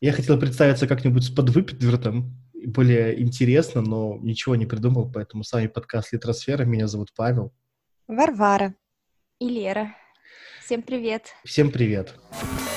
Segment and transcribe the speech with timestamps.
[0.00, 5.66] Я хотел представиться как-нибудь с подвыпидвертом, более интересно, но ничего не придумал, поэтому с вами
[5.66, 6.64] подкаст «Литросфера».
[6.64, 7.52] Меня зовут Павел.
[8.08, 8.74] Варвара.
[9.40, 9.94] И Лера.
[10.64, 11.26] Всем привет.
[11.44, 12.14] Всем привет.
[12.14, 12.69] Привет.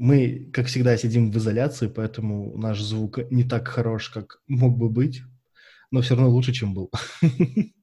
[0.00, 4.88] Мы, как всегда, сидим в изоляции, поэтому наш звук не так хорош, как мог бы
[4.88, 5.20] быть,
[5.90, 6.90] но все равно лучше, чем был.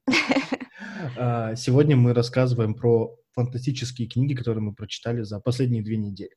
[1.16, 6.34] А, сегодня мы рассказываем про фантастические книги, которые мы прочитали за последние две недели.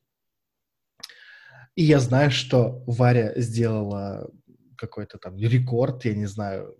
[1.75, 4.29] И я знаю, что Варя сделала
[4.77, 6.77] какой-то там рекорд, я не знаю,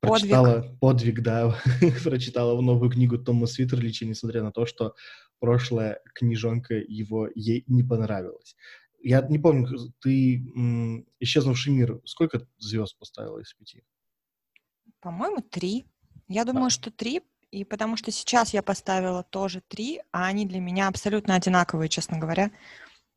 [0.00, 1.58] прочитала подвиг, подвиг да,
[2.04, 4.94] прочитала новую книгу Тома Свитерлича, несмотря на то, что
[5.40, 8.56] прошлая книжонка его ей не понравилась.
[9.00, 9.68] Я не помню,
[10.00, 10.42] ты
[11.20, 13.84] «Исчезнувший мир» сколько звезд поставила из пяти?
[15.00, 15.86] По-моему, три.
[16.28, 16.70] Я думаю, а.
[16.70, 21.34] что три, и потому что сейчас я поставила тоже три, а они для меня абсолютно
[21.36, 22.50] одинаковые, честно говоря.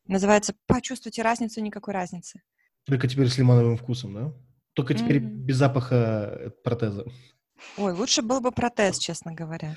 [0.06, 2.42] Называется «Почувствуйте разницу, никакой разницы».
[2.86, 4.34] Только теперь с лимоновым вкусом, да?
[4.74, 5.46] Только теперь mm-hmm.
[5.46, 7.06] без запаха протеза.
[7.78, 9.76] Ой, лучше был бы протез, честно говоря.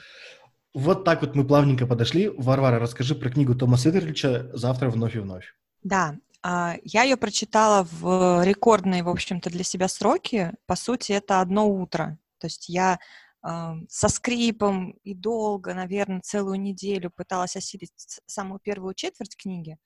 [0.74, 2.28] Вот так вот мы плавненько подошли.
[2.28, 5.54] Варвара, расскажи про книгу Тома Сидоровича «Завтра вновь и вновь».
[5.82, 10.52] Да, а, я ее прочитала в рекордные, в общем-то, для себя сроки.
[10.66, 12.18] По сути, это одно утро.
[12.38, 12.98] То есть я
[13.42, 19.78] со скрипом и долго, наверное, целую неделю пыталась осилить самую первую четверть книги.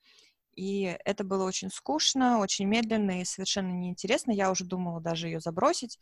[0.55, 4.31] И это было очень скучно, очень медленно и совершенно неинтересно.
[4.31, 5.97] Я уже думала даже ее забросить,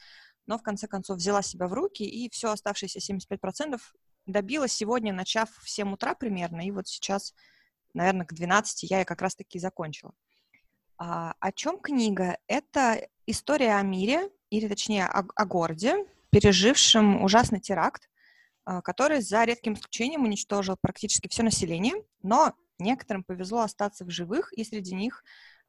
[0.47, 3.79] но в конце концов взяла себя в руки, и все оставшиеся 75%
[4.25, 7.33] добилась сегодня, начав в 7 утра примерно, и вот сейчас,
[7.93, 10.13] наверное, к 12 я и как раз-таки закончила.
[10.97, 12.37] А, о чем книга?
[12.47, 18.09] Это история о мире, или точнее о, о городе, пережившем ужасный теракт,
[18.65, 24.51] а, который за редким исключением уничтожил практически все население, но некоторым повезло остаться в живых,
[24.53, 25.23] и среди них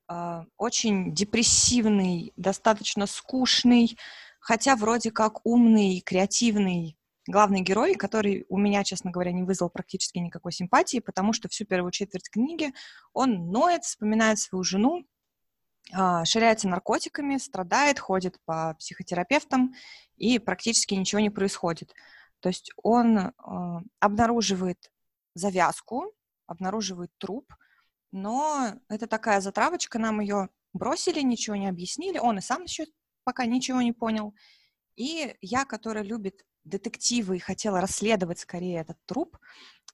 [0.08, 3.96] э, очень депрессивный, достаточно скучный,
[4.40, 10.18] хотя вроде как умный, креативный главный герой, который у меня, честно говоря, не вызвал практически
[10.18, 12.72] никакой симпатии, потому что всю первую четверть книги
[13.12, 15.06] он ноет, вспоминает свою жену,
[15.92, 19.74] а, ширяется наркотиками, страдает, ходит по психотерапевтам,
[20.16, 21.94] и практически ничего не происходит.
[22.40, 23.32] То есть он э,
[23.98, 24.92] обнаруживает
[25.34, 26.12] завязку,
[26.46, 27.52] обнаруживает труп,
[28.12, 32.86] но это такая затравочка, нам ее бросили, ничего не объяснили, он и сам еще
[33.24, 34.34] пока ничего не понял.
[34.96, 39.38] И я, которая любит детективы и хотела расследовать скорее этот труп,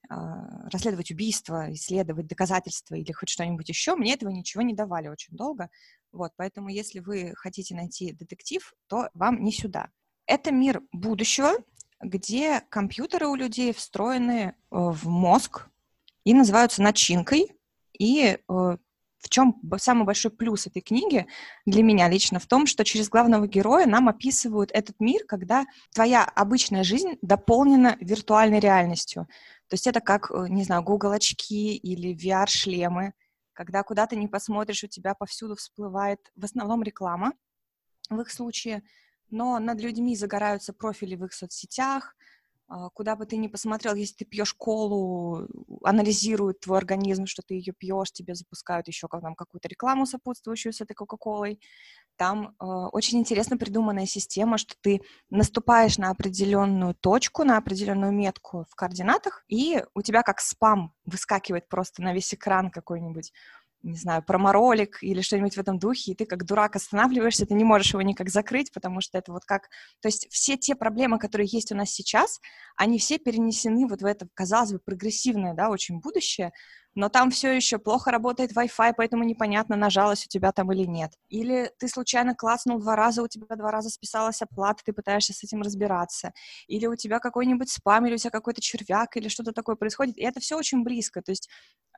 [0.09, 5.35] а, расследовать убийство, исследовать доказательства или хоть что-нибудь еще, мне этого ничего не давали очень
[5.35, 5.69] долго.
[6.11, 9.89] Вот, поэтому если вы хотите найти детектив, то вам не сюда.
[10.25, 11.53] Это мир будущего,
[12.01, 15.67] где компьютеры у людей встроены э, в мозг
[16.23, 17.51] и называются начинкой,
[17.97, 18.77] и э,
[19.23, 21.25] в чем самый большой плюс этой книги
[21.65, 26.25] для меня лично в том, что через главного героя нам описывают этот мир, когда твоя
[26.25, 29.27] обычная жизнь дополнена виртуальной реальностью.
[29.69, 33.13] То есть это как, э, не знаю, Google очки или VR-шлемы,
[33.53, 37.33] когда куда ты не посмотришь, у тебя повсюду всплывает в основном реклама
[38.09, 38.83] в их случае,
[39.29, 42.15] но над людьми загораются профили в их соцсетях,
[42.93, 45.47] куда бы ты ни посмотрел, если ты пьешь колу,
[45.83, 50.81] анализируют твой организм, что ты ее пьешь, тебе запускают еще там какую-то рекламу сопутствующую с
[50.81, 51.59] этой Кока-Колой.
[52.15, 58.65] Там э, очень интересно придуманная система, что ты наступаешь на определенную точку, на определенную метку
[58.69, 63.33] в координатах, и у тебя как спам выскакивает просто на весь экран какой-нибудь
[63.83, 67.65] не знаю, проморолик или что-нибудь в этом духе, и ты как дурак останавливаешься, ты не
[67.65, 69.69] можешь его никак закрыть, потому что это вот как...
[70.01, 72.39] То есть все те проблемы, которые есть у нас сейчас,
[72.77, 76.53] они все перенесены вот в это, казалось бы, прогрессивное, да, очень будущее,
[76.95, 81.13] но там все еще плохо работает Wi-Fi, поэтому непонятно, нажалось у тебя там или нет.
[81.29, 85.43] Или ты случайно класснул два раза, у тебя два раза списалась оплата, ты пытаешься с
[85.43, 86.33] этим разбираться.
[86.67, 90.17] Или у тебя какой-нибудь спам, или у тебя какой-то червяк, или что-то такое происходит.
[90.17, 91.21] И это все очень близко.
[91.21, 91.49] То есть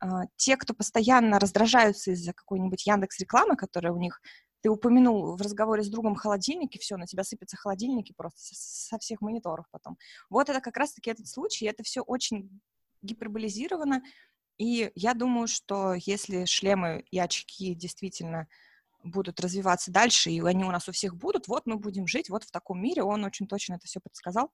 [0.02, 0.08] э,
[0.38, 4.22] те, кто постоянно раздражаются из-за какой-нибудь Яндекс рекламы, которая у них
[4.62, 9.22] ты упомянул в разговоре с другом холодильники, все, на тебя сыпятся холодильники просто со всех
[9.22, 9.96] мониторов потом.
[10.28, 12.62] Вот это как раз-таки этот случай, это все очень
[13.04, 14.02] гиперболизировано,
[14.58, 18.48] и я думаю, что если шлемы и очки действительно
[19.04, 22.44] будут развиваться дальше, и они у нас у всех будут, вот мы будем жить вот
[22.44, 24.52] в таком мире, он очень точно это все подсказал.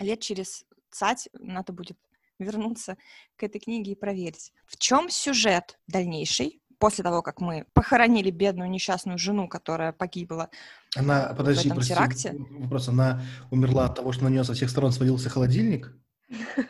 [0.00, 1.98] Лет через цать надо будет
[2.38, 2.96] вернуться
[3.36, 4.52] к этой книге и проверить.
[4.66, 6.60] В чем сюжет дальнейший?
[6.78, 10.50] после того, как мы похоронили бедную несчастную жену, которая погибла
[10.96, 12.36] Она, подожди, в этом прости, теракте.
[12.50, 15.96] вопрос, она умерла от того, что на нее со всех сторон свалился холодильник?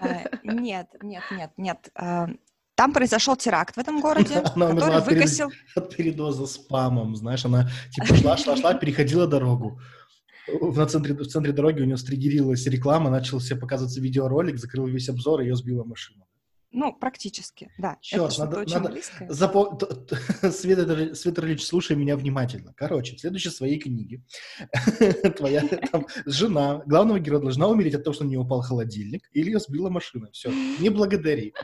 [0.01, 1.89] А, Нет, нет, нет, нет.
[1.95, 2.29] А,
[2.75, 5.51] Там произошел теракт в этом городе, Она который от выкосил...
[5.77, 9.81] от передоза спамом, знаешь, она типа шла, шла, шла, переходила дорогу.
[10.49, 15.41] В- центре, в центре дороги у нее стригерилась реклама, начался показываться видеоролик, закрыл весь обзор,
[15.41, 16.25] ее сбила машина.
[16.77, 17.99] Ну, практически, да.
[18.01, 19.29] Чёрт, это надо- очень надо- близкое.
[19.31, 19.79] Запо...
[20.51, 22.75] Света Ильич- Света Ильич, слушай меня внимательно.
[22.77, 24.23] Короче, в следующей своей книге
[25.37, 25.63] твоя
[25.93, 29.61] там, жена главного героя должна умереть от того, что на нее упал холодильник, или ее
[29.61, 30.31] сбила машина.
[30.33, 30.51] Все,
[30.81, 31.55] не благодари.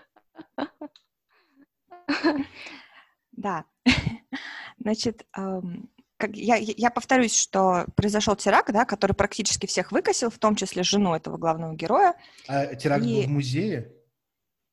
[3.33, 3.65] Да.
[4.79, 10.55] Значит, как я, я повторюсь, что произошел теракт, да, который практически всех выкосил, в том
[10.55, 12.15] числе жену этого главного героя.
[12.47, 13.93] А теракт был И- в музее?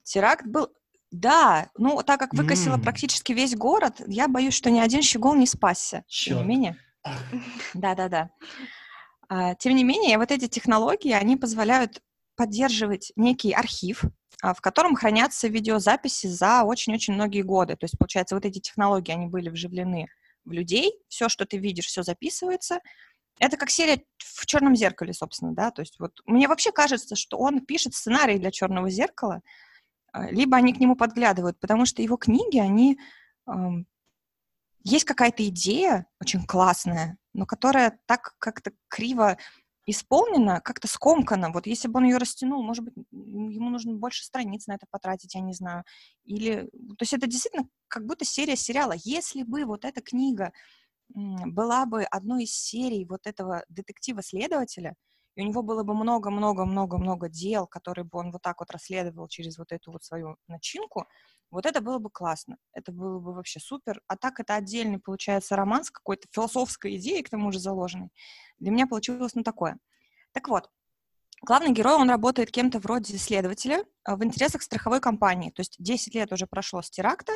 [0.07, 0.69] Теракт был...
[1.11, 2.81] Да, ну, так как выкосило М.
[2.81, 6.03] практически весь город, я боюсь, что ни один щегол не спасся.
[6.07, 6.41] Тем Чёрт.
[6.41, 6.77] не менее.
[7.73, 8.29] Да-да-да.
[9.29, 12.01] А, Тем не менее, вот эти технологии, они позволяют
[12.35, 14.03] поддерживать некий архив,
[14.41, 17.75] а, в котором хранятся видеозаписи за очень-очень многие годы.
[17.75, 20.07] То есть, получается, вот эти технологии, они были вживлены
[20.45, 22.79] в людей, все, что ты видишь, все записывается.
[23.39, 25.71] Это как серия в черном зеркале, собственно, да.
[25.71, 29.41] То есть вот мне вообще кажется, что он пишет сценарий для черного зеркала,
[30.31, 32.99] либо они к нему подглядывают, потому что его книги, они
[34.83, 39.37] есть какая-то идея очень классная, но которая так как-то криво
[39.85, 41.49] исполнена, как-то скомкана.
[41.51, 45.33] Вот если бы он ее растянул, может быть, ему нужно больше страниц на это потратить,
[45.33, 45.83] я не знаю.
[46.25, 48.93] Или, то есть это действительно как будто серия сериала.
[48.97, 50.51] Если бы вот эта книга
[51.09, 54.95] была бы одной из серий вот этого детектива-следователя,
[55.37, 59.59] и у него было бы много-много-много-много дел, которые бы он вот так вот расследовал через
[59.59, 61.05] вот эту вот свою начинку,
[61.51, 64.01] вот это было бы классно, это было бы вообще супер.
[64.07, 68.09] А так это отдельный, получается, роман с какой-то философской идеей, к тому же заложенной.
[68.57, 69.77] Для меня получилось, ну, такое.
[70.31, 70.71] Так вот,
[71.43, 75.51] главный герой, он работает кем-то вроде следователя а, в интересах страховой компании.
[75.51, 77.33] То есть 10 лет уже прошло с теракта,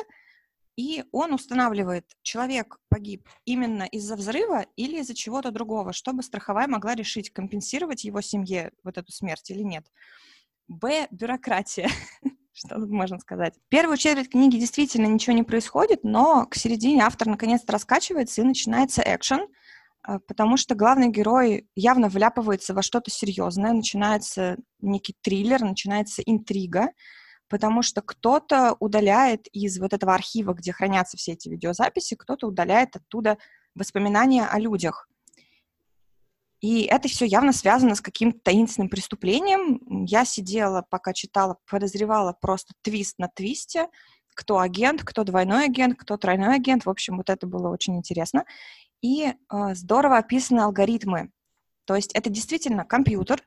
[0.76, 6.94] и он устанавливает, человек погиб именно из-за взрыва или из-за чего-то другого, чтобы страховая могла
[6.94, 9.86] решить, компенсировать его семье вот эту смерть или нет.
[10.68, 11.08] Б.
[11.10, 11.90] Бюрократия.
[12.52, 13.54] Что тут можно сказать?
[13.68, 19.02] Первую четверть книги действительно ничего не происходит, но к середине автор наконец-то раскачивается и начинается
[19.04, 19.48] экшен,
[20.02, 26.90] а, потому что главный герой явно вляпывается во что-то серьезное, начинается некий триллер, начинается интрига,
[27.52, 32.96] потому что кто-то удаляет из вот этого архива, где хранятся все эти видеозаписи, кто-то удаляет
[32.96, 33.36] оттуда
[33.74, 35.06] воспоминания о людях.
[36.62, 40.06] И это все явно связано с каким-то таинственным преступлением.
[40.06, 43.88] Я сидела, пока читала, подозревала просто твист на твисте,
[44.34, 46.86] кто агент, кто двойной агент, кто тройной агент.
[46.86, 48.46] В общем, вот это было очень интересно.
[49.02, 49.34] И э,
[49.74, 51.30] здорово описаны алгоритмы.
[51.84, 53.42] То есть это действительно компьютер,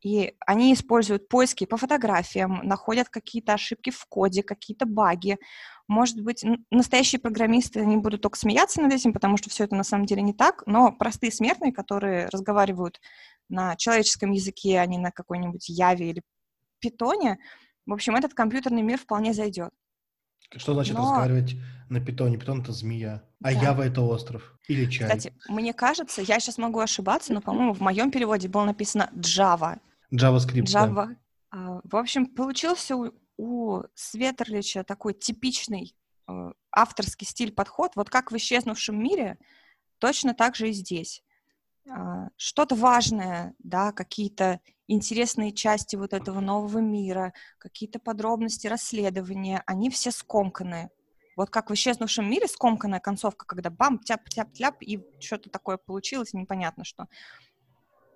[0.00, 5.38] и они используют поиски по фотографиям, находят какие-то ошибки в коде, какие-то баги.
[5.88, 9.84] Может быть, настоящие программисты не будут только смеяться над этим, потому что все это на
[9.84, 13.00] самом деле не так, но простые смертные, которые разговаривают
[13.48, 16.22] на человеческом языке, а не на какой-нибудь Яве или
[16.80, 17.38] Питоне,
[17.86, 19.70] в общем, этот компьютерный мир вполне зайдет.
[20.56, 21.56] Что значит Но- разговаривать
[21.88, 22.38] на питоне?
[22.38, 23.60] Питон— это змея, а Да.
[23.60, 25.08] Ява— это остров или чай.
[25.08, 29.78] Кстати, мне кажется, я сейчас могу ошибаться, но, по-моему, в моем переводе было написано Java.
[30.12, 30.70] JavaScript.
[30.72, 30.86] да.
[30.86, 31.16] Java.
[31.50, 35.94] А, В общем, получился у, у Светерлича такой типичный
[36.28, 37.92] э, авторский стиль подход.
[37.96, 39.38] Вот как в исчезнувшем мире,
[39.98, 41.22] точно так же и здесь.
[41.90, 49.90] А, Что-то важное, да, какие-то интересные части вот этого нового мира, какие-то подробности расследования, они
[49.90, 50.90] все скомканы.
[51.36, 55.76] Вот как в исчезнувшем мире скомканная концовка, когда бам, тяп, тяп, тяп, и что-то такое
[55.76, 57.06] получилось, непонятно что.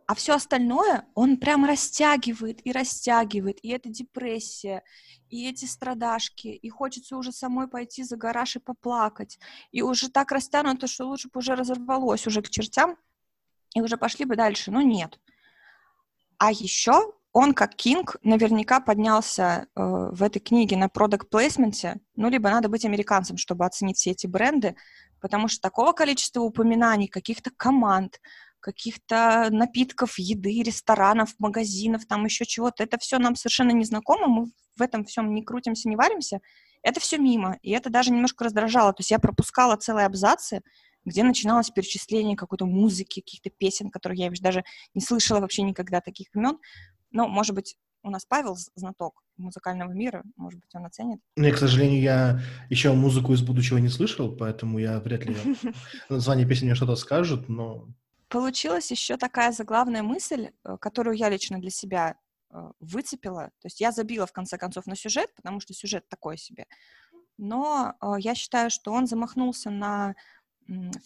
[0.07, 3.59] А все остальное он прям растягивает и растягивает.
[3.63, 4.83] И это депрессия,
[5.29, 9.39] и эти страдашки, и хочется уже самой пойти за гараж и поплакать.
[9.71, 12.97] И уже так растянуто, что лучше бы уже разорвалось уже к чертям,
[13.75, 14.71] и уже пошли бы дальше.
[14.71, 15.19] Но нет.
[16.39, 19.81] А еще он, как Кинг, наверняка поднялся э,
[20.13, 24.27] в этой книге на продукт плейсменте ну, либо надо быть американцем, чтобы оценить все эти
[24.27, 24.77] бренды,
[25.21, 28.21] потому что такого количества упоминаний, каких-то команд,
[28.63, 32.85] каких-то напитков, еды, ресторанов, магазинов, там еще чего-то.
[32.85, 36.41] Это все нам совершенно не знакомо, мы в этом всем не крутимся, не варимся.
[36.83, 38.93] Это все мимо, и это даже немножко раздражало.
[38.93, 40.63] То есть я пропускала целые абзацы,
[41.05, 44.65] где начиналось перечисление какой-то музыки, каких-то песен, которые я даже
[44.95, 46.59] не слышала вообще никогда таких имен.
[47.11, 51.21] Ну, может быть, У нас Павел знаток музыкального мира, может быть, он оценит.
[51.37, 55.37] Ну, к сожалению, я еще музыку из будущего не слышал, поэтому я вряд ли
[56.09, 57.89] название песни мне что-то скажут, но...
[58.33, 62.17] Получилась еще такая заглавная мысль, э, которую я лично для себя
[62.49, 63.49] э, выцепила.
[63.61, 66.67] То есть я забила, в конце концов, на сюжет, потому что сюжет такой себе.
[67.37, 70.15] Но э, я считаю, что он замахнулся на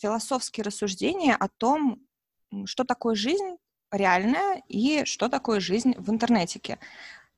[0.00, 2.00] философские рассуждения о том,
[2.64, 3.56] что такое жизнь
[3.90, 6.78] реальная и что такое жизнь в интернетике.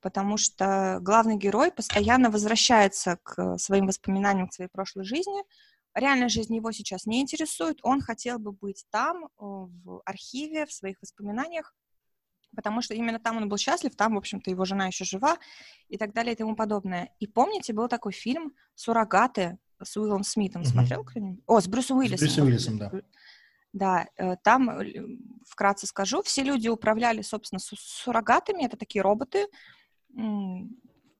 [0.02, 5.45] Потому что главный герой постоянно возвращается к своим воспоминаниям, к своей прошлой жизни.
[5.99, 7.78] Реальная жизнь его сейчас не интересует.
[7.83, 11.75] Он хотел бы быть там, в архиве, в своих воспоминаниях,
[12.55, 15.37] потому что именно там он был счастлив, там, в общем-то, его жена еще жива
[15.88, 17.12] и так далее и тому подобное.
[17.19, 20.62] И помните, был такой фильм «Суррогаты» с Уиллом Смитом.
[20.62, 20.67] Mm-hmm.
[20.67, 21.43] Смотрел кто-нибудь?
[21.47, 22.19] О, с Брюсом Уиллисом.
[22.19, 22.93] С Брюсом Уиллисом, да.
[23.73, 25.05] Да, э, там, э,
[25.47, 29.47] вкратце скажу, все люди управляли, собственно, суррогатами, это такие роботы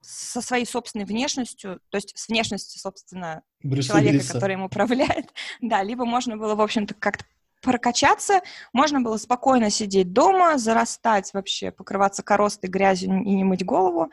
[0.01, 4.33] со своей собственной внешностью, то есть с внешностью, собственно, Брюса человека, Уиллиса.
[4.35, 5.33] который им управляет.
[5.61, 7.25] Да, либо можно было, в общем-то, как-то
[7.63, 8.41] прокачаться,
[8.73, 14.11] можно было спокойно сидеть дома, зарастать вообще, покрываться коростой, грязью и не мыть голову,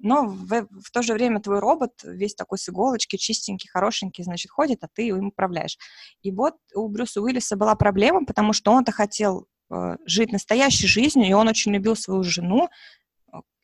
[0.00, 4.50] но в, в то же время твой робот весь такой с иголочки, чистенький, хорошенький, значит,
[4.50, 5.76] ходит, а ты им управляешь.
[6.22, 11.28] И вот у Брюса Уиллиса была проблема, потому что он-то хотел э, жить настоящей жизнью,
[11.28, 12.68] и он очень любил свою жену,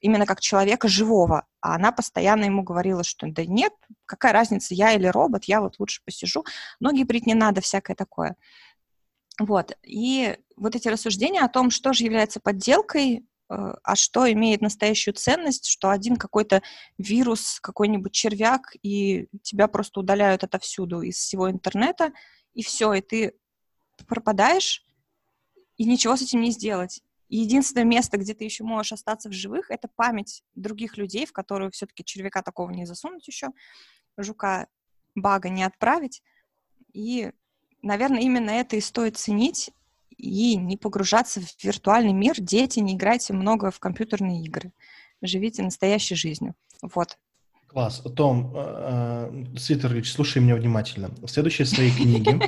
[0.04, 3.73] именно как человека живого, а она постоянно ему говорила, что да нет,
[4.06, 6.44] какая разница, я или робот, я вот лучше посижу,
[6.80, 8.37] ноги брить не надо, всякое такое.
[9.40, 14.61] Вот, и вот эти рассуждения о том, что же является подделкой, Э, а что имеет
[14.62, 16.62] настоящую ценность, что один какой-то
[16.99, 22.12] вирус, какой-нибудь червяк, и тебя просто удаляют отовсюду из всего интернета,
[22.54, 23.34] и все, и ты
[24.06, 24.84] пропадаешь,
[25.76, 27.02] и ничего с этим не сделать.
[27.37, 31.73] Единственное место, где ты еще можешь остаться в живых, это память других людей, в которую
[31.73, 33.49] все-таки червяка такого не засунуть еще,
[34.17, 34.69] жука
[35.17, 36.23] бага не отправить.
[36.93, 37.33] И,
[37.83, 39.73] наверное, именно это и стоит ценить,
[40.17, 42.35] и не погружаться в виртуальный мир.
[42.38, 44.73] Дети, не играйте много в компьютерные игры.
[45.21, 46.55] Живите настоящей жизнью.
[46.83, 47.19] Вот.
[47.75, 48.02] Класс.
[48.14, 51.11] Том, э, э Свитерович, слушай меня внимательно.
[51.21, 52.38] В следующей своей книге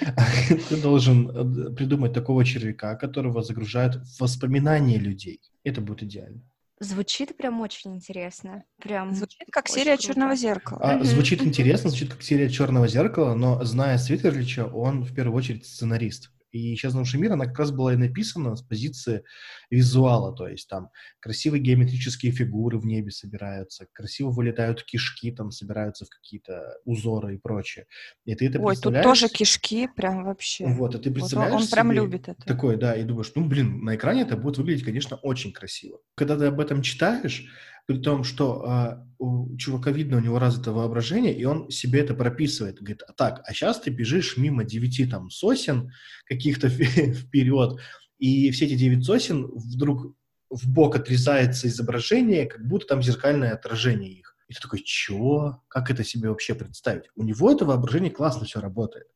[0.70, 5.42] ты должен э, придумать такого червяка, которого загружают в воспоминания людей.
[5.64, 6.40] Это будет идеально.
[6.80, 8.64] Звучит прям очень интересно.
[8.82, 10.02] Прям звучит как серия круто.
[10.02, 10.80] Черного зеркала.
[10.80, 15.66] А, звучит интересно, звучит как серия Черного зеркала, но зная Свитерлича, он в первую очередь
[15.66, 16.30] сценарист.
[16.52, 19.24] И «Исчезнувший мир», она как раз была и написана с позиции
[19.70, 20.90] визуала, то есть там
[21.20, 27.38] красивые геометрические фигуры в небе собираются, красиво вылетают кишки, там собираются в какие-то узоры и
[27.38, 27.86] прочее.
[28.24, 30.66] И ты это Ой, тут тоже кишки прям вообще.
[30.66, 32.42] Вот, а ты представляешь вот Он прям любит это.
[32.44, 36.00] Такое, да, и думаешь, ну, блин, на экране это будет выглядеть, конечно, очень красиво.
[36.14, 37.46] Когда ты об этом читаешь,
[37.86, 42.14] при том, что а, у чувака видно, у него развито воображение, и он себе это
[42.14, 42.76] прописывает.
[42.76, 45.92] Говорит, а так, а сейчас ты бежишь мимо девяти там сосен
[46.26, 46.68] каких-то
[47.14, 47.78] вперед,
[48.18, 50.14] и все эти девять сосен вдруг
[50.50, 54.36] в бок отрезается изображение, как будто там зеркальное отражение их.
[54.48, 55.62] И ты такой, чего?
[55.68, 57.04] Как это себе вообще представить?
[57.14, 59.06] У него это воображение классно все работает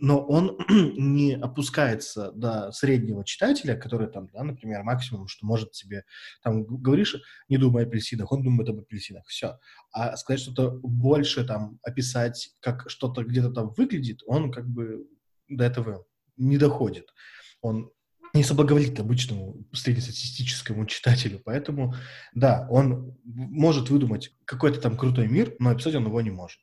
[0.00, 6.04] но он не опускается до среднего читателя, который там, да, например, максимум, что может себе,
[6.42, 7.16] там, говоришь,
[7.48, 9.58] не думай о апельсинах, он думает об апельсинах, все.
[9.92, 15.06] А сказать что-то больше, там, описать, как что-то где-то там выглядит, он как бы
[15.48, 17.12] до этого не доходит.
[17.60, 17.90] Он
[18.32, 21.42] не соблаговолит обычному среднестатистическому читателю.
[21.44, 21.94] Поэтому,
[22.32, 26.60] да, он может выдумать какой-то там крутой мир, но описать он его не может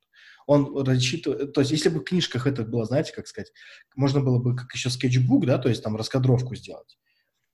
[0.48, 3.52] он рассчитывает, то есть если бы в книжках это было, знаете, как сказать,
[3.96, 6.98] можно было бы как еще скетчбук, да, то есть там раскадровку сделать.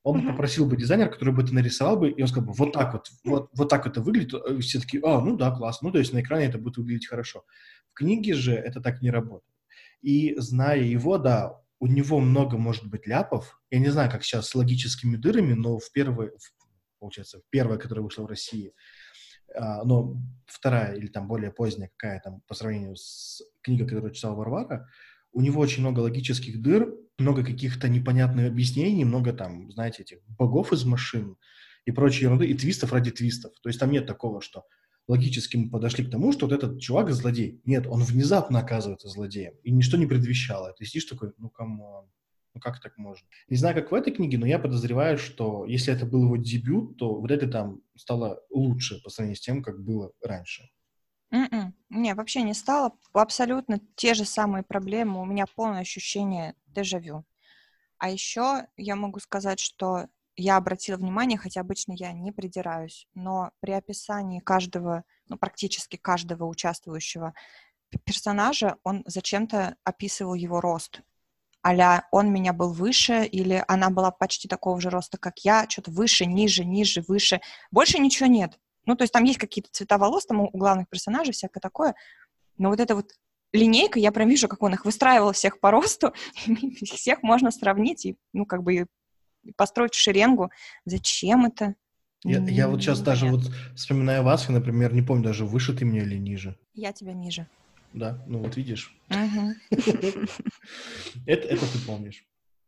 [0.04, 2.72] Он бы попросил бы дизайнера, который бы это нарисовал бы, и он сказал бы, вот
[2.72, 5.92] так вот, вот, вот так это выглядит, и все таки а, ну да, классно, ну
[5.92, 7.44] то есть на экране это будет выглядеть хорошо.
[7.92, 9.56] В книге же это так не работает.
[10.02, 13.60] И зная его, да, у него много может быть ляпов.
[13.72, 16.32] Я не знаю, как сейчас с логическими дырами, но в первой,
[17.00, 18.74] получается, первая, которая вышла в России,
[19.56, 24.36] а, но вторая или там более поздняя какая там по сравнению с книгой, которую читал
[24.36, 24.88] Варвара,
[25.32, 30.74] у него очень много логических дыр, много каких-то непонятных объяснений, много там, знаете, этих богов
[30.74, 31.38] из машин
[31.86, 33.54] и прочей ерунды, и твистов ради твистов.
[33.62, 34.64] То есть там нет такого, что
[35.08, 37.62] логически мы подошли к тому, что вот этот чувак злодей.
[37.66, 40.74] Нет, он внезапно оказывается злодеем, и ничто не предвещало.
[40.78, 42.10] Ты сидишь такой, ну, come on,
[42.54, 43.28] ну как так можно?
[43.48, 46.98] Не знаю, как в этой книге, но я подозреваю, что если это был его дебют,
[46.98, 50.70] то вряд ли там стало лучше по сравнению с тем, как было раньше.
[51.34, 51.48] Mm-mm.
[51.52, 51.76] М-м.
[51.90, 52.94] Не, вообще не стало.
[53.12, 55.22] Абсолютно те же самые проблемы.
[55.22, 57.26] У меня полное ощущение дежавю.
[57.98, 63.52] А еще я могу сказать, что я обратила внимание, хотя обычно я не придираюсь, но
[63.60, 67.34] при описании каждого, ну, практически каждого участвующего
[68.04, 71.02] персонажа, он зачем-то описывал его рост.
[71.66, 75.92] Аля, он меня был выше, или она была почти такого же роста, как я, что-то
[75.92, 77.40] выше, ниже, ниже, выше.
[77.72, 78.60] Больше ничего нет.
[78.86, 81.96] Ну, то есть там есть какие-то цвета волос, там у главных персонажей всякое такое,
[82.58, 83.12] но вот это вот
[83.54, 86.14] линейка, я прям вижу, как он их выстраивал всех по росту,
[86.84, 88.88] всех можно сравнить и, ну, как бы
[89.56, 90.52] построить шеренгу.
[90.86, 91.76] Зачем это?
[92.24, 93.42] Я, я вот сейчас даже вот
[93.76, 96.58] вспоминаю вас, я, например, не помню даже, выше ты меня или ниже.
[96.74, 97.48] Я тебя ниже.
[97.94, 98.94] Да, ну вот видишь.
[99.10, 99.56] Это
[101.48, 102.26] это ты помнишь.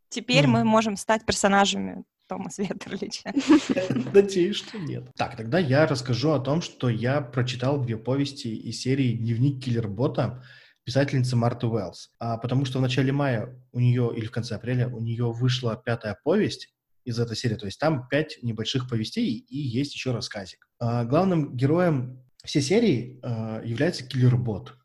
[0.10, 3.34] Теперь мы можем стать персонажами Томас Ветерлича.
[4.14, 5.10] Надеюсь, что нет.
[5.16, 10.44] Так, тогда я расскажу о том, что я прочитал две повести из серии «Дневник киллербота»
[10.84, 12.12] писательницы Марты Уэллс.
[12.20, 15.76] А, потому что в начале мая у нее, или в конце апреля, у нее вышла
[15.76, 17.56] пятая повесть из этой серии.
[17.56, 20.68] То есть там пять небольших повестей и есть еще рассказик.
[20.80, 24.76] А, главным героем всей серии а, является киллербот.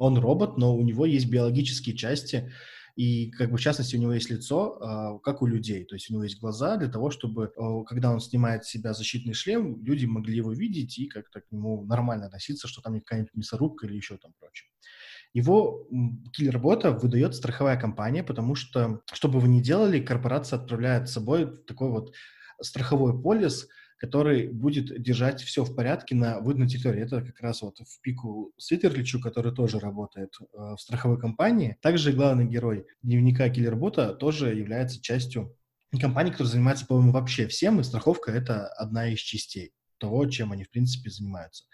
[0.00, 2.50] Он робот, но у него есть биологические части,
[2.96, 5.84] и, как бы, в частности, у него есть лицо, э, как у людей.
[5.84, 8.94] То есть у него есть глаза для того, чтобы, э, когда он снимает с себя
[8.94, 13.00] защитный шлем, люди могли его видеть и как-то к нему нормально относиться, что там не
[13.00, 14.70] какая-нибудь мясорубка или еще там прочее.
[15.34, 15.86] Его
[16.32, 21.46] киллер-бота выдает страховая компания, потому что, что бы вы ни делали, корпорация отправляет с собой
[21.66, 22.14] такой вот
[22.62, 23.68] страховой полис,
[24.00, 27.02] который будет держать все в порядке на выданной территории.
[27.02, 31.76] Это как раз вот в пику Свитерличу, который тоже работает э, в страховой компании.
[31.82, 35.54] Также главный герой дневника Киллербота тоже является частью
[36.00, 40.64] компании, которая занимается, по-моему, вообще всем, и страховка— это одна из частей того, чем они,
[40.64, 41.64] в принципе, занимаются.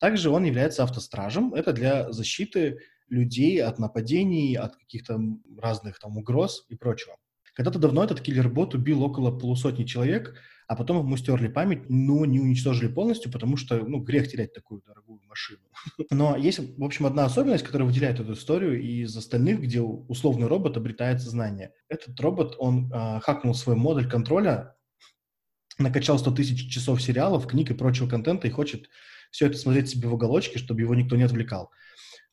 [0.00, 1.54] Также он является автостражем.
[1.54, 5.20] Это для защиты людей от нападений, от каких-то
[5.56, 7.16] разных там угроз и прочего.
[7.58, 10.36] Когда-то давно этот киллер-бот убил около полусотни человек,
[10.68, 14.80] а потом ему стерли память, но не уничтожили полностью, потому что, ну, грех терять такую
[14.86, 15.62] дорогую машину.
[16.12, 20.76] Но есть, в общем, одна особенность, которая выделяет эту историю из остальных, где условный робот
[20.76, 21.72] обретает сознание.
[21.88, 24.76] Этот робот, он э, хакнул свой модуль контроля,
[25.78, 28.88] накачал 100 тысяч часов сериалов, книг и прочего контента и хочет
[29.32, 31.72] все это смотреть себе в уголочке, чтобы его никто не отвлекал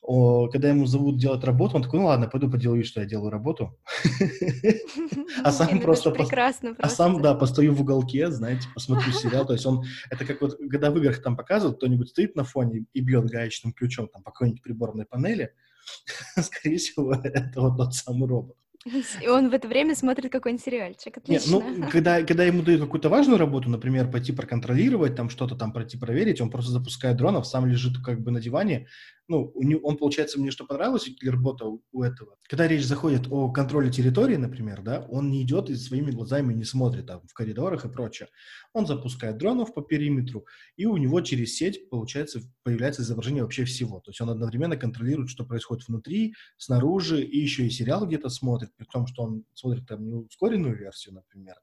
[0.07, 3.07] о, когда ему зовут делать работу, он такой, ну ладно, пойду поделаю вид, что я
[3.07, 3.75] делаю работу.
[5.43, 6.11] А сам просто...
[6.11, 9.45] Прекрасно А сам, да, постою в уголке, знаете, посмотрю сериал.
[9.45, 9.83] То есть он...
[10.09, 13.73] Это как вот, когда в играх там показывают, кто-нибудь стоит на фоне и бьет гаечным
[13.73, 15.53] ключом там по какой-нибудь приборной панели,
[16.39, 18.57] скорее всего, это вот тот самый робот.
[19.21, 21.17] И он в это время смотрит какой-нибудь сериальчик.
[21.17, 21.55] Отлично.
[21.55, 25.73] Нет, ну, когда, когда ему дают какую-то важную работу, например, пойти проконтролировать, там что-то там
[25.73, 28.87] пройти проверить, он просто запускает дронов, сам лежит как бы на диване,
[29.27, 29.51] ну,
[29.83, 32.37] он, получается, мне что понравилось киллербота у, у этого.
[32.47, 36.63] Когда речь заходит о контроле территории, например, да, он не идет и своими глазами не
[36.63, 38.29] смотрит там в коридорах и прочее.
[38.73, 43.99] Он запускает дронов по периметру, и у него через сеть, получается, появляется изображение вообще всего.
[43.99, 48.75] То есть он одновременно контролирует, что происходит внутри, снаружи, и еще и сериал где-то смотрит,
[48.75, 51.55] при том, что он смотрит там не ускоренную версию, например,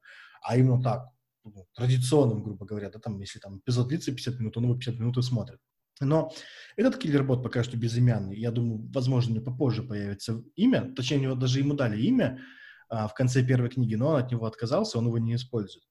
[0.42, 1.06] а именно так,
[1.44, 4.98] ну, традиционным, грубо говоря, да, там, если там эпизод длится 50 минут, он его 50
[4.98, 5.60] минут и смотрит.
[6.04, 6.32] Но
[6.76, 8.36] этот киллер-бот пока что безымянный.
[8.36, 10.92] Я думаю, возможно, попозже появится имя.
[10.94, 12.40] Точнее, него даже ему дали имя
[12.88, 15.84] а, в конце первой книги, но он от него отказался, он его не использует.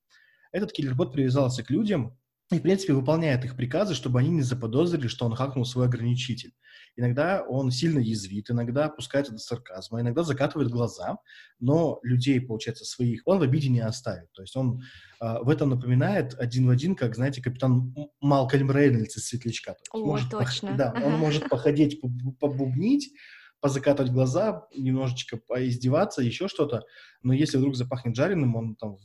[0.52, 2.18] Этот киллер-бот привязался к людям
[2.52, 6.54] и, в принципе, выполняет их приказы, чтобы они не заподозрили, что он хакнул свой ограничитель.
[6.98, 11.18] Иногда он сильно язвит, иногда опускается до сарказма, иногда закатывает глаза,
[11.60, 14.32] но людей, получается, своих он в обиде не оставит.
[14.34, 14.82] То есть он
[15.22, 19.78] э, в этом напоминает один в один, как, знаете, капитан Малкольм Рейнольдс из «Светлячка».
[19.94, 20.70] О, может точно.
[20.70, 20.78] Пох...
[20.78, 22.02] Да, он может походить,
[22.40, 23.14] побубнить,
[23.62, 26.84] позакатывать глаза, немножечко поиздеваться, еще что-то.
[27.22, 28.98] Но если вдруг запахнет жареным, он там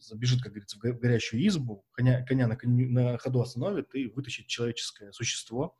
[0.00, 5.12] забежит, как говорится, в горящую избу, коня, коня на, на ходу остановит и вытащит человеческое
[5.12, 5.76] существо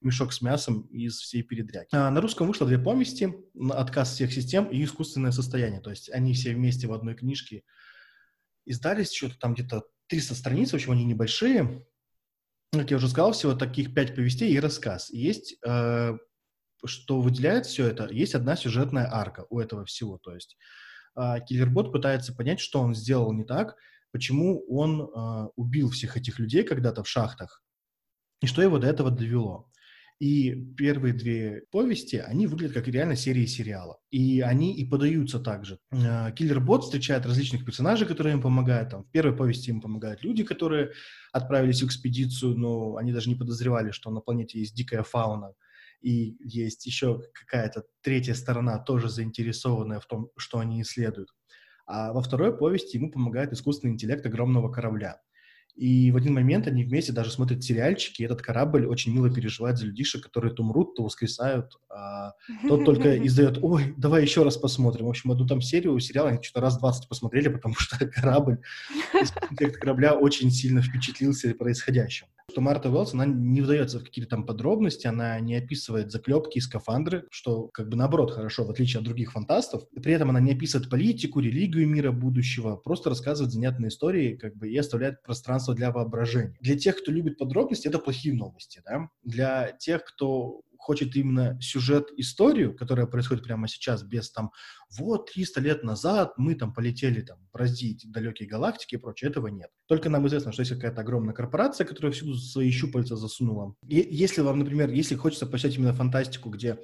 [0.00, 1.88] мешок с мясом из всей передряги.
[1.92, 3.34] А на русском вышло две повести
[3.70, 5.80] «Отказ всех систем» и «Искусственное состояние».
[5.80, 7.62] То есть они все вместе в одной книжке
[8.64, 11.86] издались, что-то там где-то 300 страниц, в общем, они небольшие.
[12.72, 15.10] Как я уже сказал, всего таких пять повестей и рассказ.
[15.10, 16.18] есть, э,
[16.84, 20.18] что выделяет все это, есть одна сюжетная арка у этого всего.
[20.18, 20.56] То есть
[21.16, 23.76] э, Киллербот пытается понять, что он сделал не так,
[24.12, 27.62] почему он э, убил всех этих людей когда-то в шахтах,
[28.40, 29.70] и что его до этого довело.
[30.18, 33.98] И первые две повести, они выглядят как реально серии сериала.
[34.10, 35.78] И они и подаются также.
[35.90, 38.90] Э, Киллер-бот встречает различных персонажей, которые им помогают.
[38.90, 40.92] Там, в первой повести им помогают люди, которые
[41.32, 45.52] отправились в экспедицию, но они даже не подозревали, что на планете есть дикая фауна.
[46.06, 51.30] И есть еще какая-то третья сторона, тоже заинтересованная в том, что они исследуют.
[51.84, 55.20] А во второй повести ему помогает искусственный интеллект огромного корабля.
[55.74, 59.78] И в один момент они вместе даже смотрят сериальчики, и этот корабль очень мило переживает
[59.78, 62.34] за людишек, которые то умрут, то воскресают, а
[62.68, 65.06] тот только издает, ой, давай еще раз посмотрим.
[65.06, 68.58] В общем, одну там серию сериала они что-то раз 20 посмотрели, потому что корабль,
[69.80, 75.06] корабля очень сильно впечатлился происходящим что Марта Уэллс, она не вдается в какие-то там подробности,
[75.06, 79.32] она не описывает заклепки и скафандры, что как бы наоборот хорошо, в отличие от других
[79.32, 79.82] фантастов.
[79.90, 84.70] При этом она не описывает политику, религию мира будущего, просто рассказывает занятные истории как бы
[84.70, 86.56] и оставляет пространство для воображения.
[86.62, 88.80] Для тех, кто любит подробности, это плохие новости.
[88.86, 89.10] Да?
[89.22, 94.52] Для тех, кто хочет именно сюжет, историю, которая происходит прямо сейчас, без там,
[94.96, 99.68] вот 300 лет назад мы там полетели там браздить далекие галактики и прочее, этого нет.
[99.88, 103.74] Только нам известно, что есть какая-то огромная корпорация, которая всюду свои щупальца засунула.
[103.82, 106.78] И если вам, например, если хочется почитать именно фантастику, где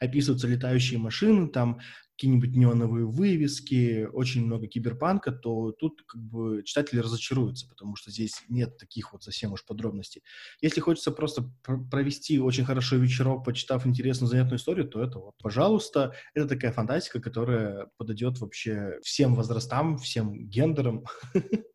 [0.00, 1.78] описываются летающие машины, там
[2.16, 8.42] какие-нибудь неоновые вывески, очень много киберпанка, то тут как бы читатели разочаруются, потому что здесь
[8.48, 10.22] нет таких вот совсем уж подробностей.
[10.60, 11.50] Если хочется просто
[11.90, 17.20] провести очень хорошо вечерок, почитав интересную, занятную историю, то это вот, пожалуйста, это такая фантастика,
[17.20, 21.04] которая подойдет вообще всем возрастам, всем гендерам.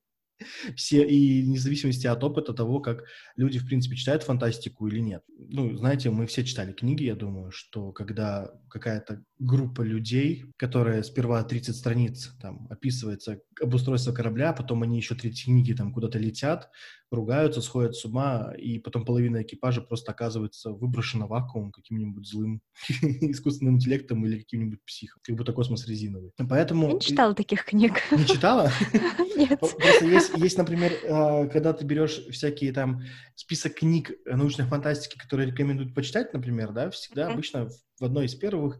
[0.76, 3.04] все, и вне зависимости от опыта того, как
[3.36, 5.24] люди, в принципе, читают фантастику или нет.
[5.38, 11.42] Ну, знаете, мы все читали книги, я думаю, что когда какая-то группа людей, которая сперва
[11.44, 16.70] 30 страниц там описывается обустройство корабля, потом они еще третьи книги там куда-то летят,
[17.10, 22.62] ругаются, сходят с ума, и потом половина экипажа просто оказывается выброшена вакуум каким-нибудь злым
[23.02, 26.32] искусственным интеллектом или каким-нибудь психом, как будто космос резиновый.
[26.38, 26.88] Поэтому...
[26.88, 27.94] Я не читала таких книг.
[28.12, 28.70] Не читала?
[29.38, 29.58] Нет.
[29.60, 33.04] Просто есть, есть, например, а, когда ты берешь всякие там
[33.36, 38.80] список книг научной фантастики, которые рекомендуют почитать, например, да, всегда обычно в одной из первых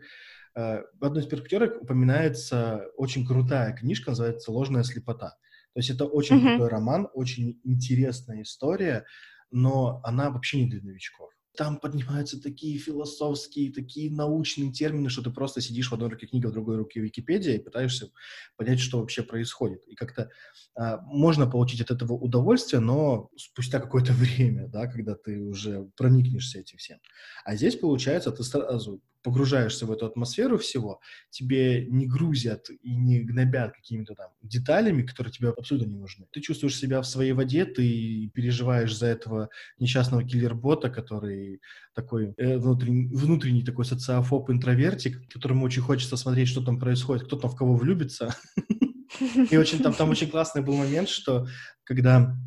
[1.00, 5.36] в одной из первых пятерок упоминается очень крутая книжка, называется «Ложная слепота».
[5.74, 6.58] То есть это очень mm-hmm.
[6.58, 9.06] крутой роман, очень интересная история,
[9.52, 11.30] но она вообще не для новичков.
[11.58, 16.48] Там поднимаются такие философские, такие научные термины, что ты просто сидишь в одной руке книга,
[16.48, 18.12] в другой руке Википедия и пытаешься
[18.56, 19.86] понять, что вообще происходит.
[19.88, 20.30] И как-то
[20.76, 26.60] а, можно получить от этого удовольствие, но спустя какое-то время, да, когда ты уже проникнешься
[26.60, 27.00] этим всем.
[27.44, 33.20] А здесь, получается, ты сразу погружаешься в эту атмосферу всего, тебе не грузят и не
[33.20, 36.26] гнобят какими-то там деталями, которые тебе абсолютно не нужны.
[36.32, 41.62] Ты чувствуешь себя в своей воде, ты переживаешь за этого несчастного киллер-бота, который
[41.94, 47.50] такой э, внутренний, внутренний такой социофоб-интровертик, которому очень хочется смотреть, что там происходит, кто там
[47.50, 48.36] в кого влюбится.
[49.52, 51.48] И очень там, там очень классный был момент, что
[51.84, 52.38] когда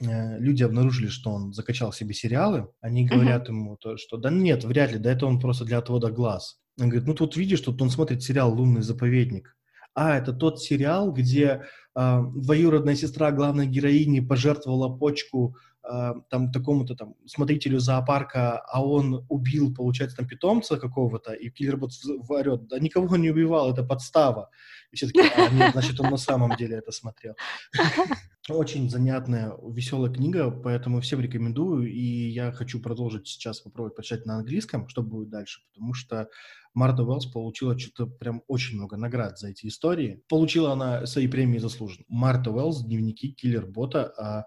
[0.00, 3.52] люди обнаружили, что он закачал себе сериалы, они говорят uh-huh.
[3.52, 6.58] ему, то, что да нет, вряд ли, да это он просто для отвода глаз.
[6.80, 9.56] Он говорит, ну тут видишь, тут он смотрит сериал «Лунный заповедник».
[9.94, 11.62] А, это тот сериал, где
[11.94, 15.54] э, двоюродная сестра главной героини пожертвовала почку
[15.88, 21.92] э, там такому-то там смотрителю зоопарка, а он убил, получается, там питомца какого-то, и киллер-бот
[22.28, 24.50] орет, да никого не убивал, это подстава.
[24.90, 27.36] И все таки а, нет, значит, он на самом деле это смотрел.
[28.48, 34.36] Очень занятная, веселая книга, поэтому всем рекомендую, и я хочу продолжить сейчас попробовать почитать на
[34.36, 36.28] английском, что будет дальше, потому что
[36.74, 40.22] Марта Уэллс получила что-то прям очень много наград за эти истории.
[40.28, 42.04] Получила она свои премии заслуженно.
[42.08, 44.44] Марта Уэллс, дневники киллер-бота, а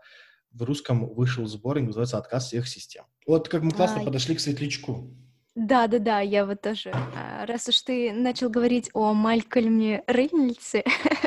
[0.51, 3.05] в русском вышел сборник, называется «Отказ всех систем».
[3.25, 5.09] Вот как мы классно а, подошли к светлячку.
[5.55, 6.91] Да, да, да, я вот тоже.
[7.15, 10.83] А, раз уж ты начал говорить о Малькольме Рейнольдсе,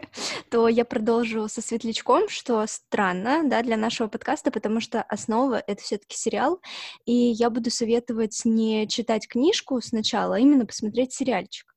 [0.50, 5.80] то я продолжу со светлячком, что странно, да, для нашего подкаста, потому что основа— это
[5.80, 6.60] все таки сериал,
[7.06, 11.72] и я буду советовать не читать книжку сначала, а именно посмотреть сериальчик.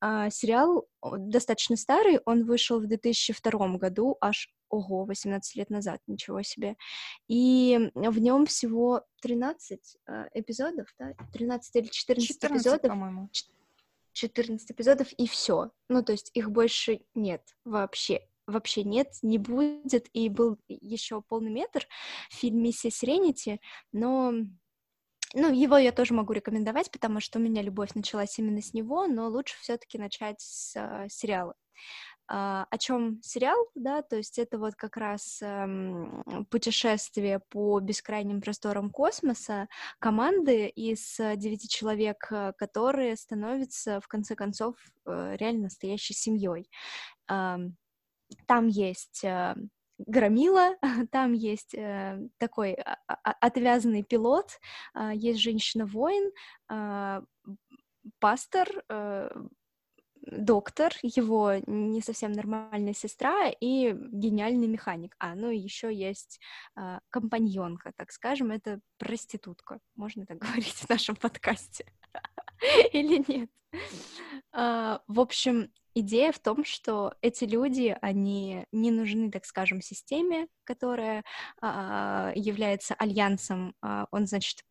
[0.00, 6.42] А, сериал достаточно старый, он вышел в 2002 году, аж ого, 18 лет назад, ничего
[6.42, 6.76] себе.
[7.28, 12.90] И в нем всего 13 э, эпизодов, да, 13 или 14, 14 эпизодов.
[12.90, 13.30] по-моему.
[14.16, 15.70] 14 эпизодов, и все.
[15.88, 18.26] Ну, то есть их больше нет вообще.
[18.46, 20.08] Вообще нет, не будет.
[20.12, 21.86] И был еще полный метр
[22.30, 23.60] в фильме «Миссия Сиренити»,
[23.92, 24.32] но
[25.34, 29.06] ну, его я тоже могу рекомендовать, потому что у меня любовь началась именно с него,
[29.06, 31.54] но лучше все-таки начать с э, сериала.
[32.28, 38.40] А, о чем сериал, да, то есть это вот как раз эм, путешествие по бескрайним
[38.40, 39.68] просторам космоса
[40.00, 44.74] команды из девяти человек, э, которые становятся в конце концов
[45.06, 46.68] э, реально настоящей семьей.
[47.30, 47.58] Э,
[48.46, 49.54] там есть э,
[49.98, 50.76] громила,
[51.12, 54.58] там есть э, такой а, отвязанный пилот,
[54.94, 56.32] э, есть женщина-воин,
[56.70, 57.22] э,
[58.18, 59.30] пастор, э,
[60.26, 65.14] доктор, его не совсем нормальная сестра и гениальный механик.
[65.18, 66.40] А, ну и еще есть
[66.74, 69.80] а, компаньонка, так скажем, это проститутка.
[69.94, 71.86] Можно так говорить в нашем подкасте?
[72.92, 73.50] Или нет?
[74.52, 80.48] А, в общем, идея в том, что эти люди, они не нужны, так скажем, системе,
[80.64, 81.24] которая
[81.60, 83.74] а, является альянсом.
[84.10, 84.64] Он, значит,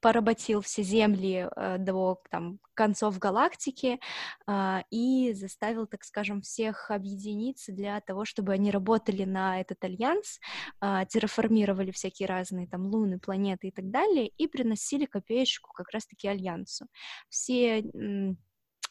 [0.00, 4.00] поработил все земли э, до там, концов галактики
[4.46, 10.40] э, и заставил, так скажем, всех объединиться для того, чтобы они работали на этот альянс,
[10.80, 16.28] э, терраформировали всякие разные там луны, планеты и так далее, и приносили копеечку как раз-таки
[16.28, 16.86] альянсу.
[17.28, 17.84] Все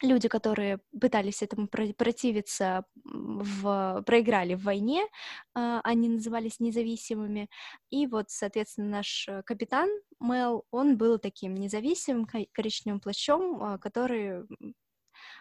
[0.02, 5.06] люди, которые пытались этому противиться, в, проиграли в войне,
[5.54, 7.50] а, они назывались независимыми,
[7.90, 14.44] и вот, соответственно, наш э, капитан Мел, он был таким независимым коричневым плащом, а, который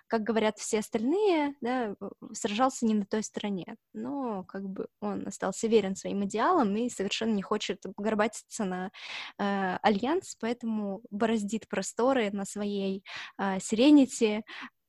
[0.06, 1.94] как говорят все остальные, да,
[2.32, 7.32] сражался не на той стороне, но как бы он остался верен своим идеалам и совершенно
[7.32, 8.90] не хочет горбатиться на
[9.38, 13.04] э, альянс, поэтому бороздит просторы на своей
[13.38, 14.42] э, Сиренити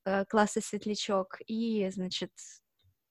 [0.06, 2.32] э, класса Светлячок и, значит,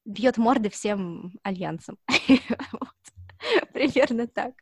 [0.05, 1.99] бьет морды всем альянсам.
[3.73, 4.55] Примерно так.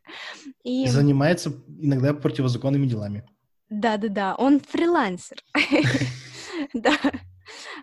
[0.63, 0.87] И...
[0.87, 3.27] Занимается иногда противозаконными делами.
[3.69, 5.37] Да-да-да, он фрилансер.
[6.73, 6.97] Да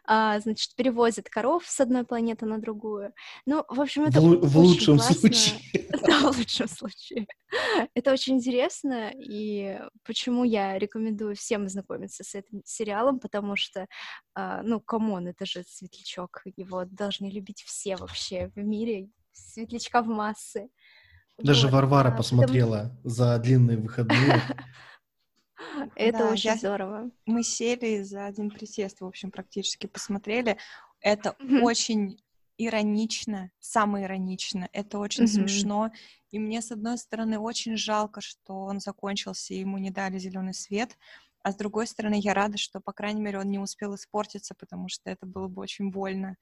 [0.05, 3.13] а, значит, перевозят коров с одной планеты на другую.
[3.47, 5.15] Ну, в общем, это в, в лучшем классно.
[5.17, 5.61] случае.
[6.07, 7.27] Да, в лучшем случае.
[7.95, 13.87] Это очень интересно, и почему я рекомендую всем знакомиться с этим сериалом, потому что,
[14.35, 20.03] а, ну, come on, это же Светлячок, его должны любить все вообще в мире, Светлячка
[20.03, 20.69] в массы.
[21.39, 23.01] Даже вот, Варвара а, посмотрела потому...
[23.05, 24.43] за длинные выходные.
[25.97, 27.11] Это да, очень здорово.
[27.27, 30.59] Мы сели за один присест, в общем, практически посмотрели.
[31.01, 31.61] Это mm-hmm.
[31.63, 32.19] очень
[32.57, 34.69] иронично, самое иронично.
[34.73, 35.29] Это очень mm-hmm.
[35.29, 35.93] смешно.
[36.31, 40.55] И мне, с одной стороны, очень жалко, что он закончился, и ему не дали зеленый
[40.55, 40.97] свет.
[41.43, 44.89] А с другой стороны, я рада, что, по крайней мере, он не успел испортиться, потому
[44.89, 46.37] что это было бы очень больно.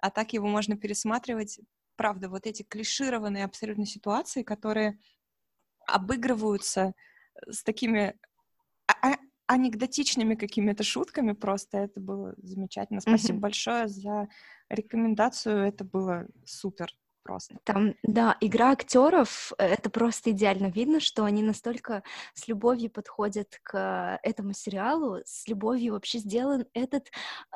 [0.00, 1.60] А так его можно пересматривать.
[1.96, 4.98] Правда, вот эти клишированные абсолютно ситуации, которые
[5.86, 6.94] обыгрываются
[7.46, 8.14] с такими
[8.86, 11.78] а, а, анекдотичными какими-то шутками просто.
[11.78, 13.00] Это было замечательно.
[13.00, 13.40] Спасибо mm-hmm.
[13.40, 14.28] большое за
[14.68, 15.58] рекомендацию.
[15.66, 16.92] Это было супер
[17.26, 17.56] просто.
[17.64, 22.02] Там, да, игра актеров, э, это просто идеально видно, что они настолько
[22.34, 27.08] с любовью подходят к этому сериалу, с любовью вообще сделан этот